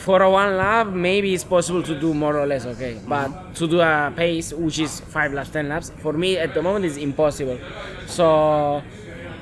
for 0.00 0.22
a 0.22 0.30
one 0.30 0.56
lap, 0.56 0.86
maybe 0.88 1.34
it's 1.34 1.44
possible 1.44 1.82
to 1.82 1.94
do 1.98 2.14
more 2.14 2.36
or 2.38 2.46
less 2.46 2.64
okay, 2.66 2.98
but 3.06 3.54
to 3.54 3.68
do 3.68 3.80
a 3.80 4.12
pace 4.16 4.52
which 4.52 4.78
is 4.78 5.00
five 5.00 5.32
laps, 5.32 5.50
ten 5.50 5.68
laps, 5.68 5.92
for 5.98 6.14
me 6.14 6.38
at 6.38 6.54
the 6.54 6.62
moment 6.62 6.84
is 6.86 6.96
impossible. 6.96 7.58
So 8.06 8.82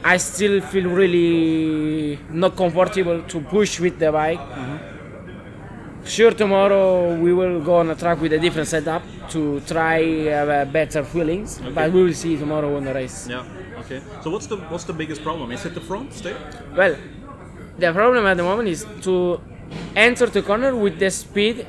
I 0.02 0.16
still 0.16 0.60
feel 0.60 0.90
really 0.90 2.18
not 2.30 2.56
comfortable 2.56 3.22
to 3.22 3.40
push 3.40 3.78
with 3.78 3.98
the 3.98 4.10
bike. 4.10 4.40
Sure, 6.04 6.32
tomorrow 6.32 7.14
we 7.16 7.32
will 7.32 7.60
go 7.60 7.76
on 7.76 7.90
a 7.90 7.94
track 7.94 8.20
with 8.20 8.32
a 8.32 8.38
different 8.38 8.66
setup 8.66 9.02
to 9.30 9.60
try 9.60 10.28
uh, 10.28 10.64
better 10.64 11.04
feelings, 11.04 11.60
but 11.74 11.92
we 11.92 12.02
will 12.02 12.14
see 12.14 12.36
tomorrow 12.36 12.76
on 12.76 12.84
the 12.84 12.94
race. 12.94 13.28
Yeah. 13.28 13.44
Okay. 13.80 14.00
So 14.22 14.30
what's 14.30 14.46
the 14.46 14.56
what's 14.56 14.84
the 14.84 14.92
biggest 14.92 15.22
problem? 15.22 15.52
Is 15.52 15.64
it 15.66 15.74
the 15.74 15.80
front 15.80 16.12
still? 16.14 16.36
Well, 16.74 16.96
the 17.78 17.92
problem 17.92 18.26
at 18.26 18.36
the 18.36 18.42
moment 18.42 18.68
is 18.68 18.86
to 19.02 19.40
enter 19.94 20.26
the 20.26 20.42
corner 20.42 20.74
with 20.74 20.98
the 20.98 21.10
speed 21.10 21.66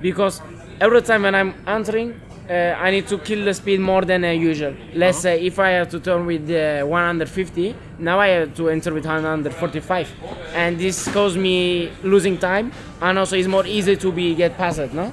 because 0.00 0.40
every 0.80 1.02
time 1.02 1.22
when 1.22 1.34
I'm 1.34 1.54
entering, 1.66 2.20
uh, 2.48 2.74
I 2.80 2.90
need 2.90 3.06
to 3.06 3.18
kill 3.18 3.44
the 3.44 3.54
speed 3.54 3.78
more 3.78 4.02
than 4.02 4.24
uh, 4.24 4.30
usual. 4.30 4.74
Let's 4.94 5.18
say 5.18 5.40
if 5.40 5.58
I 5.60 5.70
have 5.70 5.88
to 5.90 6.00
turn 6.00 6.26
with 6.26 6.50
uh, 6.50 6.84
150, 6.84 7.76
now 8.00 8.18
I 8.18 8.28
have 8.28 8.54
to 8.56 8.70
enter 8.70 8.92
with 8.92 9.04
145, 9.06 10.08
and 10.54 10.76
this 10.78 11.06
causes 11.12 11.38
me 11.38 11.92
losing 12.02 12.38
time, 12.38 12.72
and 13.00 13.18
also 13.18 13.36
it's 13.36 13.46
more 13.46 13.64
easy 13.66 13.94
to 13.96 14.10
be 14.10 14.34
get 14.34 14.56
past 14.56 14.80
it, 14.80 14.92
no? 14.92 15.12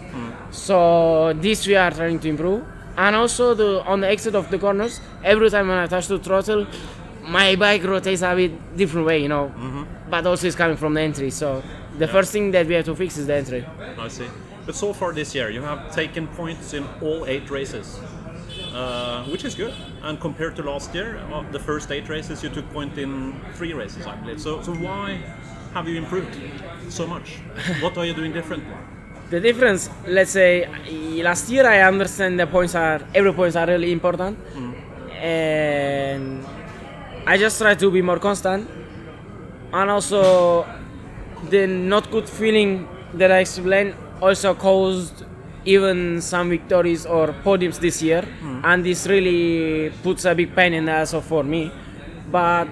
So 0.50 1.34
this 1.34 1.68
we 1.68 1.76
are 1.76 1.92
trying 1.92 2.20
to 2.20 2.28
improve, 2.28 2.64
and 2.98 3.16
also 3.16 3.54
the 3.54 3.84
on 3.86 4.00
the 4.02 4.08
exit 4.10 4.34
of 4.34 4.50
the 4.50 4.58
corners, 4.58 5.00
every 5.24 5.52
time 5.52 5.68
when 5.68 5.78
I 5.78 5.86
touch 5.86 6.08
the 6.08 6.18
throttle, 6.18 6.66
my 7.24 7.56
bike 7.56 7.84
rotates 7.84 8.24
a 8.24 8.34
bit 8.34 8.76
different 8.76 9.06
way, 9.06 9.22
you 9.22 9.28
know. 9.28 9.52
But 10.10 10.26
also 10.26 10.48
it's 10.48 10.56
coming 10.56 10.78
from 10.78 10.96
the 10.96 11.02
entry, 11.02 11.30
so 11.30 11.62
the 11.98 12.08
first 12.08 12.32
thing 12.32 12.52
that 12.52 12.68
we 12.68 12.76
have 12.76 12.86
to 12.86 12.96
fix 12.96 13.18
is 13.18 13.28
the 13.28 13.36
entry. 13.36 13.66
I 13.98 14.08
see. 14.08 14.28
But 14.66 14.76
so 14.76 14.94
far 14.94 15.14
this 15.14 15.34
year, 15.34 15.50
you 15.50 15.62
have 15.62 15.94
taken 15.96 16.28
points 16.28 16.74
in 16.74 16.86
all 17.02 17.26
eight 17.26 17.50
races, 17.50 18.00
uh, 18.74 19.24
which 19.26 19.46
is 19.46 19.56
good. 19.56 19.74
And 20.04 20.20
compared 20.20 20.56
to 20.58 20.64
last 20.64 20.94
year, 20.94 21.18
uh, 21.32 21.44
the 21.52 21.60
first 21.60 21.92
eight 21.92 22.10
races, 22.10 22.44
you 22.44 22.50
took 22.50 22.70
point 22.72 22.98
in 22.98 23.40
three 23.54 23.74
races, 23.74 24.06
I 24.06 24.16
believe. 24.16 24.42
So, 24.42 24.62
so 24.62 24.74
why 24.74 25.22
have 25.74 25.88
you 25.88 25.98
improved 25.98 26.38
so 26.90 27.08
much? 27.08 27.40
what 27.82 27.98
are 27.98 28.06
you 28.06 28.14
doing 28.14 28.34
differently? 28.34 28.74
The 29.30 29.40
difference, 29.40 29.90
let's 30.06 30.32
say, 30.32 30.68
last 31.22 31.50
year 31.50 31.68
I 31.68 31.82
understand 31.82 32.40
the 32.40 32.48
points 32.48 32.76
are 32.76 33.02
every 33.14 33.34
points 33.34 33.56
are 33.58 33.68
really 33.68 33.92
important, 33.92 34.38
and 35.20 36.46
I 37.26 37.38
just 37.38 37.60
try 37.60 37.76
to 37.76 37.92
be 37.92 38.02
more 38.02 38.20
constant, 38.20 38.70
and 39.74 39.90
also 39.92 40.66
the 41.50 41.68
not 41.68 42.10
good 42.12 42.28
feeling 42.28 42.88
that 43.14 43.32
I 43.32 43.40
explained 43.40 43.94
also 44.22 44.54
caused 44.56 45.24
even 45.66 46.22
some 46.22 46.50
victories 46.50 47.06
or 47.06 47.28
podiums 47.44 47.80
this 47.80 48.02
year, 48.02 48.24
and 48.64 48.86
this 48.86 49.06
really 49.08 49.92
puts 50.04 50.26
a 50.26 50.34
big 50.34 50.56
pain 50.56 50.74
in 50.74 50.86
the 50.86 50.92
ass 50.92 51.14
for 51.28 51.44
me. 51.44 51.72
But 52.32 52.68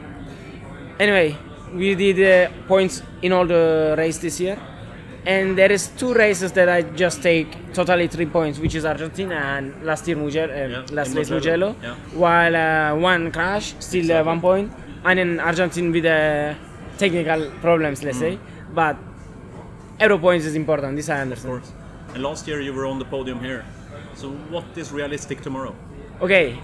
anyway, 0.99 1.35
we 1.73 1.95
did 1.95 2.19
uh, 2.21 2.51
points 2.67 3.01
in 3.21 3.33
all 3.33 3.45
the 3.45 3.95
race 3.97 4.17
this 4.19 4.39
year, 4.39 4.57
and 5.25 5.57
there 5.57 5.71
is 5.71 5.87
two 5.97 6.13
races 6.13 6.51
that 6.53 6.69
I 6.69 6.83
just 6.83 7.21
take 7.21 7.73
totally 7.73 8.07
three 8.07 8.27
points, 8.27 8.59
which 8.59 8.75
is 8.75 8.85
Argentina 8.85 9.35
and 9.35 9.83
last 9.83 10.07
year 10.07 10.15
Mugello, 10.17 10.53
uh, 10.53 10.67
Yeah, 10.67 10.85
last 10.91 11.11
in 11.11 11.17
race 11.17 11.29
Mugello, 11.29 11.75
yeah. 11.83 11.95
while 12.13 12.55
uh, 12.55 12.95
one 12.95 13.31
crash, 13.31 13.75
still 13.79 14.11
uh, 14.11 14.23
one 14.23 14.39
point, 14.39 14.71
and 15.03 15.19
then 15.19 15.39
Argentina 15.39 15.91
with 15.91 16.05
uh, 16.05 16.53
technical 16.97 17.51
problems, 17.61 18.03
let's 18.03 18.19
say, 18.19 18.39
but 18.75 18.97
every 19.99 20.19
point 20.19 20.43
is 20.43 20.55
important. 20.55 20.95
This 20.95 21.09
I 21.09 21.15
Of 21.15 21.21
understand. 21.21 21.51
course. 21.53 21.71
And 22.13 22.23
last 22.23 22.47
year 22.47 22.61
you 22.61 22.73
were 22.73 22.85
on 22.85 22.99
the 22.99 23.05
podium 23.05 23.39
here. 23.39 23.65
So 24.13 24.29
what 24.49 24.65
is 24.75 24.91
realistic 24.91 25.41
tomorrow? 25.41 25.75
Okay, 26.21 26.59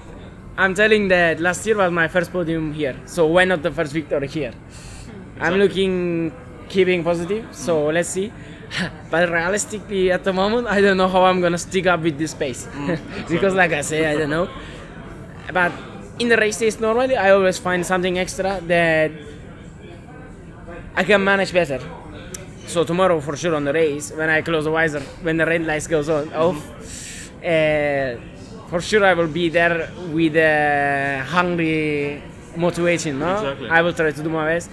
I'm 0.57 0.73
telling 0.73 1.07
that 1.09 1.39
last 1.39 1.65
year 1.65 1.77
was 1.77 1.91
my 1.91 2.07
first 2.07 2.31
podium 2.31 2.73
here, 2.73 2.95
so 3.05 3.27
why 3.27 3.45
not 3.45 3.61
the 3.63 3.71
first 3.71 3.93
victory 3.93 4.27
here? 4.27 4.53
I'm 5.39 5.55
looking 5.55 6.31
keeping 6.69 7.03
positive, 7.03 7.47
so 7.51 7.87
mm. 7.87 7.93
let's 7.93 8.09
see. 8.09 8.31
but 9.11 9.29
realistically, 9.29 10.11
at 10.11 10.23
the 10.23 10.31
moment, 10.31 10.67
I 10.67 10.79
don't 10.79 10.95
know 10.95 11.09
how 11.09 11.25
I'm 11.25 11.41
gonna 11.41 11.57
stick 11.57 11.87
up 11.87 12.01
with 12.01 12.17
this 12.17 12.33
pace 12.33 12.67
mm. 12.67 12.97
because, 13.29 13.53
like 13.53 13.73
I 13.73 13.81
say, 13.81 14.05
I 14.05 14.15
don't 14.15 14.29
know. 14.29 14.47
But 15.51 15.73
in 16.19 16.29
the 16.29 16.37
race 16.37 16.59
days, 16.59 16.79
normally 16.79 17.17
I 17.17 17.31
always 17.31 17.57
find 17.57 17.85
something 17.85 18.17
extra 18.17 18.61
that 18.67 19.11
I 20.95 21.03
can 21.03 21.23
manage 21.23 21.51
better. 21.51 21.79
So 22.71 22.85
tomorrow, 22.85 23.19
for 23.19 23.35
sure, 23.35 23.53
on 23.55 23.65
the 23.65 23.73
race, 23.73 24.11
when 24.13 24.29
I 24.29 24.41
close 24.41 24.63
the 24.63 24.71
visor, 24.71 25.01
when 25.25 25.35
the 25.35 25.45
red 25.45 25.65
lights 25.65 25.87
goes 25.87 26.07
on 26.07 26.31
off, 26.33 26.57
uh, 27.43 28.15
for 28.69 28.79
sure 28.79 29.03
I 29.03 29.13
will 29.13 29.27
be 29.27 29.49
there 29.49 29.89
with 30.13 30.37
a 30.37 31.21
hungry 31.27 32.23
motivation. 32.55 33.19
No, 33.19 33.33
Exactly. 33.35 33.69
I 33.69 33.81
will 33.81 33.91
try 33.93 34.11
to 34.11 34.23
do 34.23 34.29
my 34.29 34.45
best. 34.53 34.69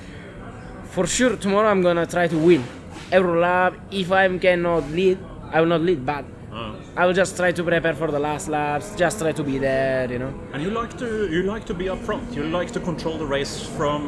For 0.94 1.08
sure, 1.08 1.34
tomorrow 1.36 1.68
I'm 1.68 1.82
gonna 1.82 2.06
try 2.06 2.28
to 2.28 2.38
win 2.38 2.62
every 3.10 3.36
lap. 3.40 3.74
If 3.90 4.12
I 4.12 4.28
cannot 4.38 4.88
lead, 4.92 5.18
I 5.52 5.60
will 5.60 5.68
not 5.74 5.80
lead, 5.82 6.00
but 6.06 6.24
Uh, 6.58 6.72
I 6.96 7.04
will 7.06 7.12
just 7.22 7.36
try 7.36 7.50
to 7.58 7.62
prepare 7.62 7.94
for 7.94 8.10
the 8.16 8.18
last 8.28 8.48
laps. 8.48 8.86
Just 8.96 9.18
try 9.22 9.32
to 9.32 9.44
be 9.50 9.56
there, 9.58 10.06
you 10.14 10.18
know. 10.22 10.32
and 10.52 10.62
you 10.64 10.70
like 10.80 10.92
to 11.02 11.08
you 11.34 11.40
like 11.54 11.64
to 11.70 11.74
be 11.74 11.86
up 11.92 12.00
front. 12.08 12.24
You 12.36 12.42
like 12.58 12.70
to 12.76 12.80
control 12.90 13.16
the 13.22 13.28
race 13.36 13.54
from 13.76 14.00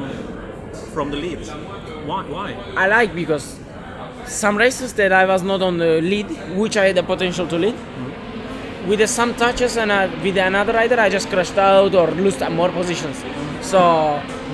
from 0.94 1.06
the 1.12 1.18
lead. 1.24 1.40
Why? 2.10 2.22
Why? 2.36 2.48
I 2.82 2.86
like 2.96 3.10
because 3.22 3.46
some 4.30 4.56
races 4.56 4.92
that 4.94 5.12
I 5.12 5.24
was 5.26 5.42
not 5.42 5.60
on 5.62 5.78
the 5.78 6.00
lead, 6.00 6.26
which 6.56 6.76
I 6.76 6.86
had 6.86 6.96
the 6.96 7.02
potential 7.02 7.46
to 7.48 7.56
lead. 7.58 7.74
With 8.86 8.98
the 9.00 9.06
some 9.06 9.34
touches 9.34 9.76
and 9.76 9.90
uh, 9.92 10.08
with 10.22 10.36
another 10.38 10.72
rider, 10.72 10.98
I 10.98 11.08
just 11.10 11.28
crashed 11.28 11.58
out 11.58 11.94
or 11.94 12.10
lost 12.12 12.40
more 12.50 12.70
positions. 12.70 13.22
So 13.60 13.78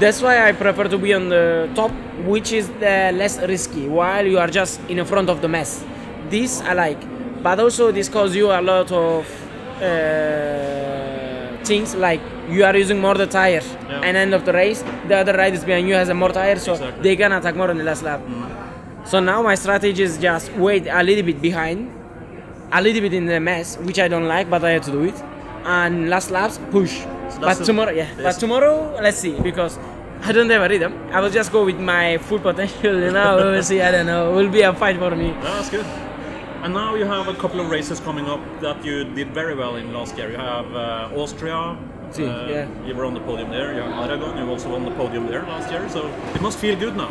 that's 0.00 0.20
why 0.20 0.48
I 0.48 0.52
prefer 0.52 0.84
to 0.88 0.98
be 0.98 1.14
on 1.14 1.28
the 1.28 1.68
top, 1.74 1.92
which 2.24 2.52
is 2.52 2.68
the 2.80 3.12
less 3.14 3.38
risky, 3.42 3.88
while 3.88 4.26
you 4.26 4.38
are 4.38 4.48
just 4.48 4.80
in 4.88 5.04
front 5.04 5.28
of 5.30 5.40
the 5.42 5.48
mess. 5.48 5.84
This 6.28 6.60
I 6.62 6.72
like, 6.72 6.98
but 7.42 7.60
also 7.60 7.92
this 7.92 8.08
causes 8.08 8.34
you 8.34 8.50
a 8.50 8.60
lot 8.60 8.90
of 8.90 9.26
uh, 9.80 11.64
things 11.64 11.94
like 11.94 12.20
you 12.48 12.64
are 12.64 12.76
using 12.76 13.00
more 13.00 13.14
the 13.14 13.26
tire, 13.26 13.62
Yeah. 13.88 14.00
and 14.06 14.16
end 14.16 14.34
of 14.34 14.44
the 14.44 14.52
race, 14.52 14.82
the 15.08 15.16
other 15.16 15.34
riders 15.34 15.64
behind 15.64 15.88
you 15.88 15.94
has 15.94 16.08
a 16.08 16.14
more 16.14 16.30
tire, 16.32 16.58
so 16.58 16.72
Exactly. 16.72 17.02
they 17.02 17.16
can 17.16 17.30
attack 17.32 17.54
more 17.54 17.70
on 17.70 17.78
the 17.78 17.84
last 17.84 18.02
lap. 18.02 18.20
So 19.06 19.20
now 19.20 19.40
my 19.40 19.54
strategy 19.54 20.02
is 20.02 20.18
just 20.18 20.52
wait 20.54 20.88
a 20.88 21.02
little 21.02 21.24
bit 21.24 21.40
behind, 21.40 21.92
a 22.72 22.82
little 22.82 23.00
bit 23.00 23.14
in 23.14 23.26
the 23.26 23.38
mess, 23.38 23.76
which 23.78 24.00
I 24.00 24.08
don't 24.08 24.26
like, 24.26 24.50
but 24.50 24.64
I 24.64 24.70
have 24.72 24.84
to 24.86 24.90
do 24.90 25.04
it. 25.04 25.14
And 25.64 26.10
last 26.10 26.30
laps 26.30 26.58
push. 26.72 27.04
that's 27.04 27.38
but 27.38 27.64
tomorrow, 27.64 27.92
yeah. 27.92 28.08
yes. 28.16 28.22
But 28.22 28.40
tomorrow, 28.40 28.98
let's 29.00 29.18
see, 29.18 29.38
because 29.40 29.78
I 30.22 30.32
don't 30.32 30.50
have 30.50 30.62
a 30.62 30.68
rhythm. 30.68 30.92
I 31.12 31.20
will 31.20 31.30
just 31.30 31.52
go 31.52 31.64
with 31.64 31.78
my 31.78 32.18
full 32.18 32.40
potential. 32.40 32.94
You 33.06 33.12
know, 33.12 33.36
we 33.36 33.50
will 33.52 33.62
see. 33.62 33.80
I 33.80 33.92
don't 33.92 34.06
know. 34.06 34.32
It 34.32 34.42
will 34.42 34.50
be 34.50 34.62
a 34.62 34.74
fight 34.74 34.96
for 34.98 35.14
me. 35.14 35.30
That's 35.40 35.70
good. 35.70 35.86
And 36.64 36.74
now 36.74 36.96
you 36.96 37.04
have 37.04 37.28
a 37.28 37.34
couple 37.34 37.60
of 37.60 37.70
races 37.70 38.00
coming 38.00 38.26
up 38.26 38.40
that 38.60 38.84
you 38.84 39.04
did 39.04 39.32
very 39.32 39.54
well 39.54 39.76
in 39.76 39.92
last 39.92 40.16
year. 40.18 40.32
You 40.32 40.38
have 40.38 40.74
uh, 40.74 41.22
Austria. 41.22 41.78
Si, 42.10 42.24
uh, 42.24 42.48
yeah. 42.48 42.84
You 42.84 42.94
were 42.96 43.04
on 43.04 43.14
the 43.14 43.20
podium 43.20 43.50
there. 43.50 43.72
You 43.72 43.82
have 43.82 44.10
Aragon. 44.10 44.36
You 44.36 44.50
also 44.50 44.68
won 44.70 44.84
the 44.84 44.90
podium 44.92 45.28
there 45.28 45.42
last 45.42 45.70
year. 45.70 45.88
So 45.88 46.08
it 46.34 46.42
must 46.42 46.58
feel 46.58 46.76
good 46.76 46.96
now. 46.96 47.10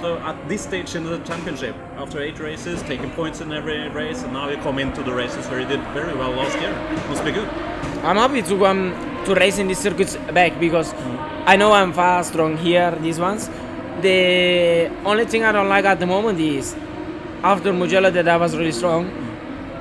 So 0.00 0.16
at 0.18 0.48
this 0.48 0.62
stage 0.62 0.94
in 0.94 1.02
the 1.04 1.18
championship, 1.18 1.74
after 1.96 2.20
eight 2.20 2.38
races, 2.38 2.80
taking 2.82 3.10
points 3.10 3.40
in 3.40 3.52
every 3.52 3.88
race, 3.88 4.22
and 4.22 4.32
now 4.32 4.48
you 4.48 4.56
come 4.58 4.78
into 4.78 5.02
the 5.02 5.12
races 5.12 5.48
where 5.48 5.58
you 5.60 5.66
did 5.66 5.80
very 5.92 6.14
well 6.14 6.30
last 6.30 6.56
year. 6.60 6.72
Must 7.08 7.24
be 7.24 7.32
good. 7.32 7.48
I'm 8.04 8.16
happy 8.16 8.42
to 8.42 8.58
come 8.58 8.94
to 9.24 9.34
race 9.34 9.58
in 9.58 9.66
these 9.66 9.78
circuits 9.80 10.16
back 10.32 10.60
because 10.60 10.94
I 11.46 11.56
know 11.56 11.72
I'm 11.72 11.92
fast, 11.92 12.30
strong 12.30 12.56
here, 12.56 12.92
these 13.00 13.18
ones. 13.18 13.50
The 14.00 14.88
only 15.04 15.24
thing 15.24 15.42
I 15.42 15.50
don't 15.50 15.68
like 15.68 15.84
at 15.84 15.98
the 15.98 16.06
moment 16.06 16.38
is 16.38 16.76
after 17.42 17.72
Mugello 17.72 18.12
that 18.12 18.28
I 18.28 18.36
was 18.36 18.56
really 18.56 18.70
strong, 18.70 19.10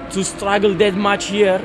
to 0.09 0.23
struggle 0.23 0.73
that 0.75 0.95
much 0.95 1.25
here 1.25 1.63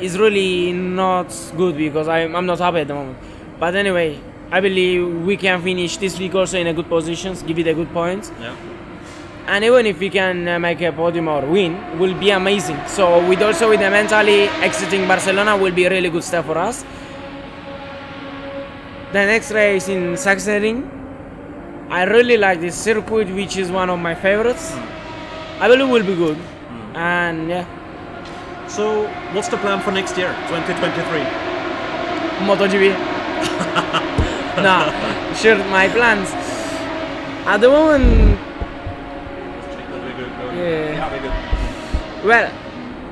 is 0.00 0.18
really 0.18 0.72
not 0.72 1.28
good 1.56 1.76
because 1.76 2.08
I'm, 2.08 2.34
I'm 2.34 2.46
not 2.46 2.58
happy 2.58 2.78
at 2.78 2.88
the 2.88 2.94
moment. 2.94 3.18
But 3.60 3.76
anyway, 3.76 4.18
I 4.52 4.60
believe 4.60 5.24
we 5.24 5.38
can 5.38 5.62
finish 5.62 5.96
this 5.96 6.18
week 6.18 6.34
also 6.34 6.58
in 6.58 6.66
a 6.66 6.74
good 6.74 6.86
positions, 6.88 7.42
give 7.42 7.58
it 7.58 7.66
a 7.66 7.72
good 7.74 7.90
point. 7.92 8.30
Yeah. 8.38 8.54
And 9.46 9.64
even 9.64 9.86
if 9.86 9.98
we 9.98 10.10
can 10.10 10.46
uh, 10.46 10.58
make 10.58 10.82
a 10.82 10.92
podium 10.92 11.26
or 11.28 11.40
win, 11.46 11.98
will 11.98 12.14
be 12.14 12.30
amazing. 12.30 12.78
So 12.86 13.26
with 13.26 13.40
also 13.42 13.70
with 13.70 13.80
the 13.80 13.90
mentally 13.90 14.42
exiting 14.68 15.08
Barcelona 15.08 15.56
will 15.56 15.72
be 15.72 15.86
a 15.86 15.90
really 15.90 16.10
good 16.10 16.22
step 16.22 16.44
for 16.44 16.58
us. 16.58 16.84
The 19.12 19.24
next 19.26 19.50
race 19.52 19.88
in 19.88 20.14
Sachsenring, 20.14 20.86
I 21.90 22.04
really 22.04 22.36
like 22.36 22.60
this 22.60 22.76
circuit, 22.76 23.28
which 23.34 23.56
is 23.56 23.70
one 23.70 23.88
of 23.88 23.98
my 23.98 24.14
favorites. 24.14 24.72
I 25.60 25.66
believe 25.66 25.88
will 25.88 26.04
be 26.04 26.14
good. 26.14 26.38
And 26.94 27.48
yeah, 27.48 27.64
So, 28.68 29.06
what's 29.32 29.48
the 29.48 29.56
plan 29.58 29.80
for 29.80 29.92
next 29.92 30.16
year, 30.16 30.34
2023? 30.48 31.20
MotoGP. 32.46 34.08
nah, 34.56 35.34
sure, 35.34 35.58
my 35.70 35.88
plans. 35.88 36.28
At 37.46 37.58
the 37.60 37.68
moment, 37.68 38.38
yeah. 40.54 42.24
Well, 42.24 42.50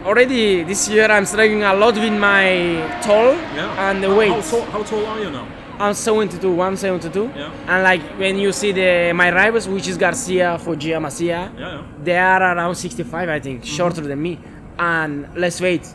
already 0.07 0.63
this 0.63 0.89
year 0.89 1.11
I'm 1.11 1.25
struggling 1.27 1.63
a 1.63 1.75
lot 1.75 1.95
with 1.95 2.13
my 2.13 3.01
tall 3.03 3.35
Yeah. 3.55 3.91
and 3.91 4.03
the 4.03 4.15
weight. 4.15 4.31
How, 4.31 4.41
tall, 4.41 4.63
how 4.67 4.83
tall 4.83 5.07
are 5.07 5.21
you 5.21 5.31
now? 5.31 5.47
I'm 5.81 5.95
72, 5.95 6.47
172. 6.55 7.31
Yeah. 7.35 7.51
And 7.67 7.83
like 7.83 8.03
when 8.19 8.39
you 8.39 8.53
see 8.53 8.71
the 8.73 9.13
my 9.15 9.33
rivals, 9.33 9.67
which 9.67 9.89
is 9.89 9.97
Garcia, 9.97 10.59
Foggia, 10.59 11.01
Masia, 11.01 11.27
Yeah, 11.27 11.51
yeah. 11.59 11.83
they 12.05 12.19
are 12.19 12.43
around 12.55 12.75
65, 12.77 13.29
I 13.29 13.41
think, 13.41 13.65
shorter 13.65 14.03
than 14.03 14.21
me, 14.23 14.39
and 14.79 15.27
less 15.37 15.61
weight. 15.61 15.89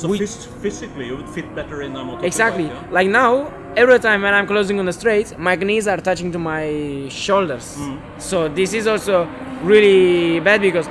So 0.00 0.08
We- 0.08 0.18
phys- 0.20 0.48
physically, 0.62 1.06
you 1.10 1.16
would 1.18 1.28
fit 1.28 1.54
better 1.54 1.82
in 1.82 1.94
a 1.94 2.02
motor. 2.02 2.24
Exactly. 2.24 2.64
Yeah? 2.64 2.96
Like 2.98 3.08
now, 3.22 3.52
every 3.76 3.98
time 3.98 4.22
when 4.22 4.32
I'm 4.32 4.46
closing 4.46 4.78
on 4.78 4.86
the 4.86 4.92
straight, 4.92 5.38
my 5.38 5.54
knees 5.56 5.86
are 5.86 5.98
touching 6.08 6.32
to 6.32 6.38
my 6.38 6.64
shoulders. 7.10 7.66
Mm. 7.78 7.98
So 8.18 8.48
this 8.48 8.72
is 8.72 8.86
also 8.86 9.28
really 9.62 10.40
bad 10.40 10.62
because 10.62 10.88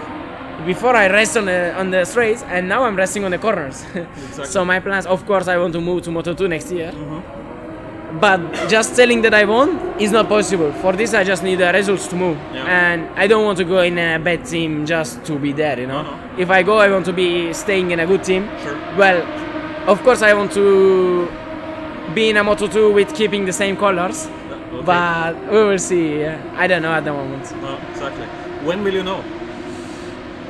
before 0.65 0.95
I 0.95 1.07
rest 1.19 1.37
on 1.37 1.45
the 1.45 1.59
on 1.81 1.89
the 1.89 2.05
straights, 2.05 2.43
and 2.43 2.69
now 2.73 2.83
I'm 2.83 2.95
resting 2.95 3.23
on 3.25 3.31
the 3.31 3.39
corners. 3.39 3.77
so 4.53 4.63
my 4.63 4.79
plans, 4.79 5.05
of 5.07 5.25
course, 5.25 5.47
I 5.47 5.57
want 5.57 5.73
to 5.73 5.81
move 5.81 6.03
to 6.03 6.11
Moto 6.11 6.33
2 6.35 6.47
next 6.47 6.71
year. 6.71 6.91
Mm-hmm. 6.91 7.48
But 8.19 8.39
just 8.69 8.95
telling 8.95 9.21
that 9.21 9.33
I 9.35 9.45
won 9.45 9.69
is 9.99 10.11
not 10.11 10.27
possible. 10.27 10.71
For 10.81 10.93
this, 10.93 11.13
I 11.13 11.23
just 11.23 11.43
need 11.43 11.59
the 11.59 11.71
results 11.71 12.07
to 12.07 12.15
move, 12.15 12.37
Yeah. 12.53 12.65
and 12.65 13.07
I 13.15 13.27
don't 13.27 13.45
want 13.45 13.57
to 13.59 13.63
go 13.63 13.79
in 13.81 13.97
a 13.99 14.17
bad 14.17 14.45
team 14.45 14.85
just 14.85 15.23
to 15.25 15.37
be 15.37 15.51
there. 15.53 15.79
You 15.79 15.85
know, 15.87 16.01
No, 16.01 16.11
no. 16.11 16.17
if 16.37 16.49
I 16.49 16.63
go, 16.63 16.79
I 16.79 16.89
want 16.89 17.05
to 17.05 17.13
be 17.13 17.53
staying 17.53 17.91
in 17.91 17.99
a 17.99 18.07
good 18.07 18.23
team. 18.23 18.49
Sure. 18.63 18.75
Well, 18.97 19.21
of 19.87 20.01
course, 20.03 20.23
I 20.23 20.33
want 20.33 20.51
to 20.53 21.27
be 22.15 22.29
in 22.31 22.37
a 22.37 22.43
Moto 22.43 22.67
2 22.67 22.91
with 22.93 23.13
keeping 23.13 23.45
the 23.45 23.53
same 23.53 23.75
colors, 23.77 24.27
Okay. 24.27 24.85
but 24.85 25.35
we 25.51 25.59
will 25.69 25.77
see. 25.77 26.25
I 26.25 26.65
don't 26.65 26.81
know 26.81 26.91
at 26.93 27.03
the 27.05 27.13
moment. 27.13 27.45
No, 27.61 27.77
exactly. 27.91 28.25
When 28.65 28.83
will 28.83 28.93
you 28.93 29.03
know? 29.03 29.23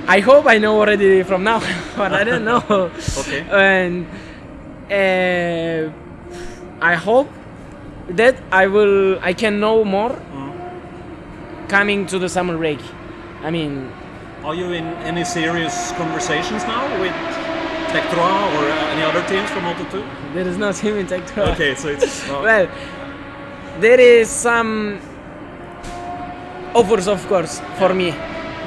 I 0.08 0.22
hope 0.22 0.48
I 0.48 0.58
know 0.60 0.80
already 0.80 1.24
from 1.24 1.44
now, 1.44 1.60
but 1.98 2.14
I 2.14 2.24
don't 2.24 2.46
know. 2.52 2.64
Okay. 3.20 3.44
And 3.52 4.08
uh, 4.90 5.92
I 6.82 6.96
hope 6.96 7.28
that 8.12 8.36
I 8.52 8.68
will. 8.68 9.20
I 9.22 9.34
can 9.34 9.60
know 9.60 9.84
more 9.86 10.16
coming 11.68 12.06
to 12.08 12.20
the 12.20 12.30
summer 12.30 12.58
break. 12.58 12.80
I 13.44 13.52
mean, 13.52 13.92
Are 14.44 14.56
you 14.56 14.72
in 14.72 14.86
any 15.06 15.24
serious 15.24 15.92
conversations 15.94 16.64
now 16.64 16.84
with 17.02 17.14
Tectra 17.92 18.30
or 18.56 18.64
uh, 18.70 18.94
any 18.94 19.04
other 19.04 19.24
teams 19.28 19.50
from 19.50 19.64
Moto 19.64 19.84
2? 19.92 20.04
there 20.34 20.48
is 20.48 20.58
no 20.58 20.72
team 20.72 20.96
in 20.96 21.08
Tech 21.08 21.38
Okay, 21.38 21.76
so 21.76 21.88
it's 21.90 22.28
no. 22.28 22.42
well, 22.42 22.68
there 23.80 24.00
is 24.00 24.30
some 24.30 25.00
offers, 26.74 27.08
of 27.08 27.26
course, 27.28 27.60
for 27.78 27.94
me, 27.94 28.12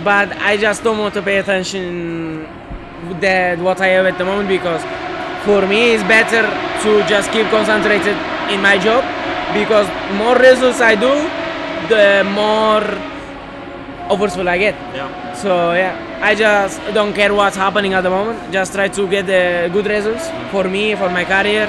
but 0.05 0.29
I 0.39 0.57
just 0.57 0.83
don't 0.85 0.99
want 0.99 1.15
to 1.15 1.23
pay 1.23 1.39
attention 1.39 2.47
that 3.21 3.59
what 3.59 3.81
I 3.81 3.89
have 3.89 4.07
at 4.07 4.17
the 4.19 4.25
moment 4.25 4.49
because 4.49 4.81
for 5.45 5.67
me 5.67 5.93
it's 5.95 6.05
better 6.05 6.43
to 6.85 7.09
just 7.09 7.31
keep 7.33 7.47
concentrated 7.49 8.17
in 8.51 8.61
my 8.63 8.79
job 8.79 9.03
because 9.55 9.87
more 10.17 10.37
results 10.37 10.81
I 10.81 10.95
do, 10.95 11.13
the 11.89 12.25
more 12.35 12.85
offers 14.11 14.37
will 14.37 14.49
I 14.49 14.59
get. 14.59 14.75
yeah. 14.95 15.09
So 15.35 15.73
yeah, 15.73 15.97
I 16.23 16.35
just 16.35 16.81
don't 16.95 17.13
care 17.15 17.33
what's 17.35 17.57
happening 17.57 17.95
at 17.95 18.03
the 18.03 18.11
moment. 18.11 18.53
Just 18.53 18.75
try 18.75 18.89
to 18.89 19.09
get 19.09 19.27
the 19.27 19.71
good 19.73 19.87
results 19.87 20.29
for 20.51 20.65
me, 20.65 20.95
for 20.95 21.09
my 21.09 21.25
career, 21.25 21.67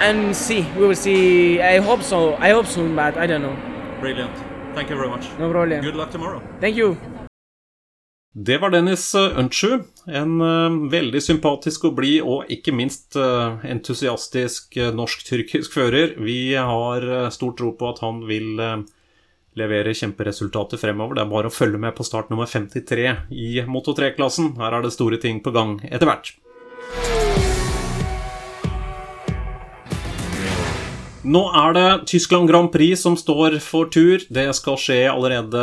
and 0.00 0.34
see. 0.36 0.62
We 0.76 0.86
will 0.86 0.94
see. 0.96 1.60
I 1.60 1.78
hope 1.80 2.02
so. 2.02 2.34
I 2.36 2.50
hope 2.50 2.66
soon, 2.66 2.94
but 2.94 3.16
I 3.16 3.26
don't 3.26 3.42
know. 3.42 3.56
Brilliant. 4.00 4.32
Thank 4.74 4.90
you 4.90 4.96
very 4.96 5.08
much. 5.08 5.28
No 5.38 5.50
problem. 5.50 5.80
Good 5.82 5.96
luck 5.96 6.10
tomorrow. 6.10 6.42
Thank 6.60 6.76
you. 6.76 6.96
Det 8.36 8.58
var 8.58 8.70
Dennis 8.70 9.14
eh, 9.14 9.38
Unchu. 9.38 9.78
En 10.06 10.40
eh, 10.40 10.90
veldig 10.90 11.20
sympatisk 11.22 11.84
og 11.86 11.94
blid, 12.00 12.18
og 12.26 12.48
ikke 12.50 12.72
minst 12.74 13.14
eh, 13.14 13.60
entusiastisk 13.70 14.74
norsk-tyrkisk 14.74 15.76
fører. 15.76 16.16
Vi 16.18 16.56
har 16.58 17.30
stor 17.30 17.52
tro 17.54 17.70
på 17.78 17.92
at 17.92 18.00
han 18.02 18.24
vil 18.26 18.58
levere 19.54 19.94
kjemperesultater 19.94 20.80
fremover. 20.82 21.14
Det 21.14 21.22
er 21.22 21.30
bare 21.30 21.46
å 21.52 21.54
følge 21.54 21.78
med 21.78 21.94
på 21.94 22.02
start 22.02 22.32
nummer 22.32 22.50
53 22.50 23.06
i 23.30 23.62
Moto 23.70 23.94
3-klassen. 23.94 24.56
Her 24.58 24.80
er 24.80 24.82
det 24.82 24.90
store 24.96 25.20
ting 25.22 25.38
på 25.38 25.52
gang 25.54 25.76
etter 25.86 26.10
hvert. 26.10 26.32
Nå 31.24 31.44
er 31.54 31.78
det 31.78 31.86
Tyskland 32.10 32.50
Grand 32.50 32.72
Prix 32.74 33.06
som 33.06 33.14
står 33.16 33.60
for 33.62 33.94
tur. 33.94 34.26
Det 34.26 34.48
skal 34.58 34.80
skje 34.82 34.98
allerede 35.12 35.62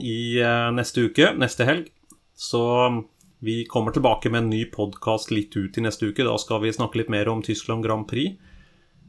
i 0.00 0.40
neste 0.74 1.10
uke, 1.10 1.34
neste 1.36 1.68
helg. 1.68 1.92
Så 2.36 2.62
vi 3.40 3.64
kommer 3.64 3.92
tilbake 3.92 4.30
med 4.30 4.38
en 4.38 4.50
ny 4.50 4.64
podkast 4.64 5.30
litt 5.30 5.56
ut 5.56 5.78
i 5.78 5.84
neste 5.84 6.06
uke. 6.06 6.24
Da 6.24 6.36
skal 6.38 6.60
vi 6.60 6.72
snakke 6.72 7.00
litt 7.00 7.12
mer 7.12 7.28
om 7.32 7.42
Tyskland 7.42 7.84
Grand 7.84 8.08
Prix. 8.08 8.36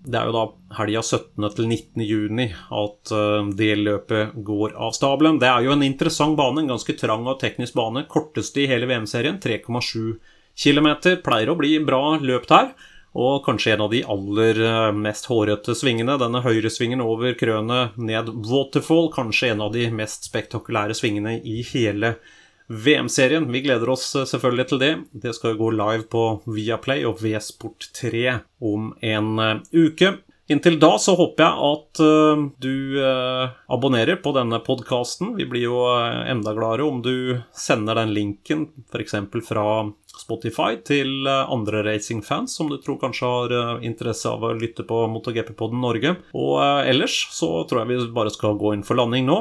Det 0.07 0.15
er 0.15 0.29
jo 0.29 0.35
da 0.35 0.43
helga 0.77 1.01
17. 1.03 1.47
til 1.55 1.67
19. 1.67 2.03
juni 2.07 2.45
at 2.53 3.11
eh, 3.11 3.49
det 3.59 3.73
løpet 3.81 4.37
går 4.47 4.77
av 4.79 4.93
stabelen. 4.95 5.39
Det 5.41 5.49
er 5.49 5.65
jo 5.65 5.73
en 5.73 5.83
interessant 5.83 6.37
bane, 6.39 6.63
en 6.63 6.71
ganske 6.71 6.95
trang 6.99 7.27
og 7.27 7.41
teknisk 7.41 7.75
bane. 7.75 8.05
Korteste 8.07 8.63
i 8.63 8.69
hele 8.71 8.87
VM-serien, 8.87 9.41
3,7 9.43 10.15
km. 10.55 10.89
Pleier 11.25 11.51
å 11.51 11.57
bli 11.59 11.73
bra 11.83 12.15
løp 12.23 12.47
her. 12.53 12.71
Og 13.17 13.41
kanskje 13.43 13.73
en 13.73 13.83
av 13.87 13.91
de 13.91 14.03
aller 14.07 14.63
eh, 14.63 14.89
mest 14.95 15.27
hårete 15.27 15.75
svingene. 15.75 16.15
Denne 16.21 16.43
høyresvingen 16.45 17.03
over 17.03 17.35
krønet 17.35 17.99
ned 17.99 18.31
Waterfall. 18.47 19.11
Kanskje 19.15 19.51
en 19.51 19.67
av 19.67 19.75
de 19.75 19.89
mest 19.91 20.29
spektakulære 20.29 20.95
svingene 20.95 21.39
i 21.41 21.59
hele 21.73 22.15
VM-serien. 22.67 23.51
Vi 23.51 23.61
gleder 23.61 23.89
oss 23.89 24.15
eh, 24.15 24.25
selvfølgelig 24.27 24.67
til 24.71 24.81
det. 24.81 24.93
Det 25.11 25.33
skal 25.35 25.57
gå 25.59 25.71
live 25.75 26.07
på 26.11 26.23
Viaplay 26.45 27.05
og 27.07 27.21
V-Sport 27.23 27.89
3 27.95 28.39
om 28.59 28.91
en 29.01 29.39
eh, 29.39 29.61
uke. 29.73 30.17
Inntil 30.47 30.77
da 30.79 30.93
så 30.99 31.11
håper 31.19 31.43
jeg 31.43 31.67
at 31.67 32.01
eh, 32.03 32.43
du 32.63 32.99
eh, 33.03 33.55
abonnerer 33.67 34.15
på 34.23 34.31
denne 34.35 34.61
podkasten. 34.63 35.33
Vi 35.35 35.43
blir 35.49 35.65
jo 35.65 35.81
eh, 35.91 36.21
enda 36.31 36.53
gladere 36.55 36.87
om 36.87 37.01
du 37.03 37.41
sender 37.51 37.99
den 37.99 38.13
linken 38.15 38.69
f.eks. 38.87 39.17
fra 39.43 39.65
Spotify 40.17 40.79
til 40.87 41.27
andre 41.27 41.83
racingfans 41.85 42.55
som 42.57 42.71
du 42.71 42.77
tror 42.81 42.95
kanskje 43.01 43.27
har 43.27 43.83
interesse 43.85 44.31
av 44.31 44.47
å 44.47 44.53
lytte 44.57 44.87
på 44.87 45.03
MotoGP-podden 45.11 45.83
Norge. 45.83 46.15
Og 46.33 46.55
ellers 46.63 47.19
så 47.35 47.51
tror 47.67 47.83
jeg 47.83 47.91
vi 47.91 48.07
bare 48.15 48.33
skal 48.33 48.57
gå 48.57 48.71
inn 48.73 48.87
for 48.87 48.97
landing 48.97 49.27
nå. 49.27 49.37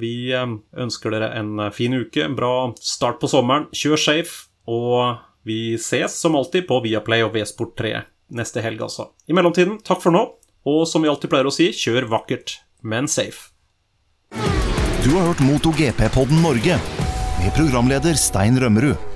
Vi 0.00 0.14
ønsker 0.32 1.12
dere 1.12 1.28
en 1.36 1.66
fin 1.76 1.92
uke, 1.92 2.24
en 2.24 2.38
bra 2.38 2.70
start 2.80 3.20
på 3.20 3.28
sommeren. 3.34 3.68
Kjør 3.76 4.00
safe, 4.00 4.48
og 4.64 5.20
vi 5.44 5.76
ses 5.76 6.16
som 6.24 6.40
alltid 6.40 6.64
på 6.70 6.80
Viaplay 6.86 7.26
og 7.26 7.36
V-Sport 7.36 7.76
3 7.82 7.94
neste 8.30 8.62
helg, 8.64 8.82
altså. 8.84 9.10
I 9.26 9.36
mellomtiden, 9.36 9.80
takk 9.86 10.02
for 10.04 10.14
nå, 10.14 10.26
og 10.68 10.82
som 10.88 11.02
vi 11.02 11.10
alltid 11.10 11.32
pleier 11.32 11.48
å 11.48 11.54
si, 11.54 11.70
kjør 11.74 12.10
vakkert, 12.12 12.60
men 12.86 13.10
safe. 13.10 13.50
Du 15.02 15.10
har 15.16 15.32
hørt 15.32 15.42
MotoGP-podden 15.42 16.44
Norge 16.44 16.78
med 17.40 17.56
programleder 17.56 18.14
Stein 18.18 18.60
Rømmerud. 18.62 19.11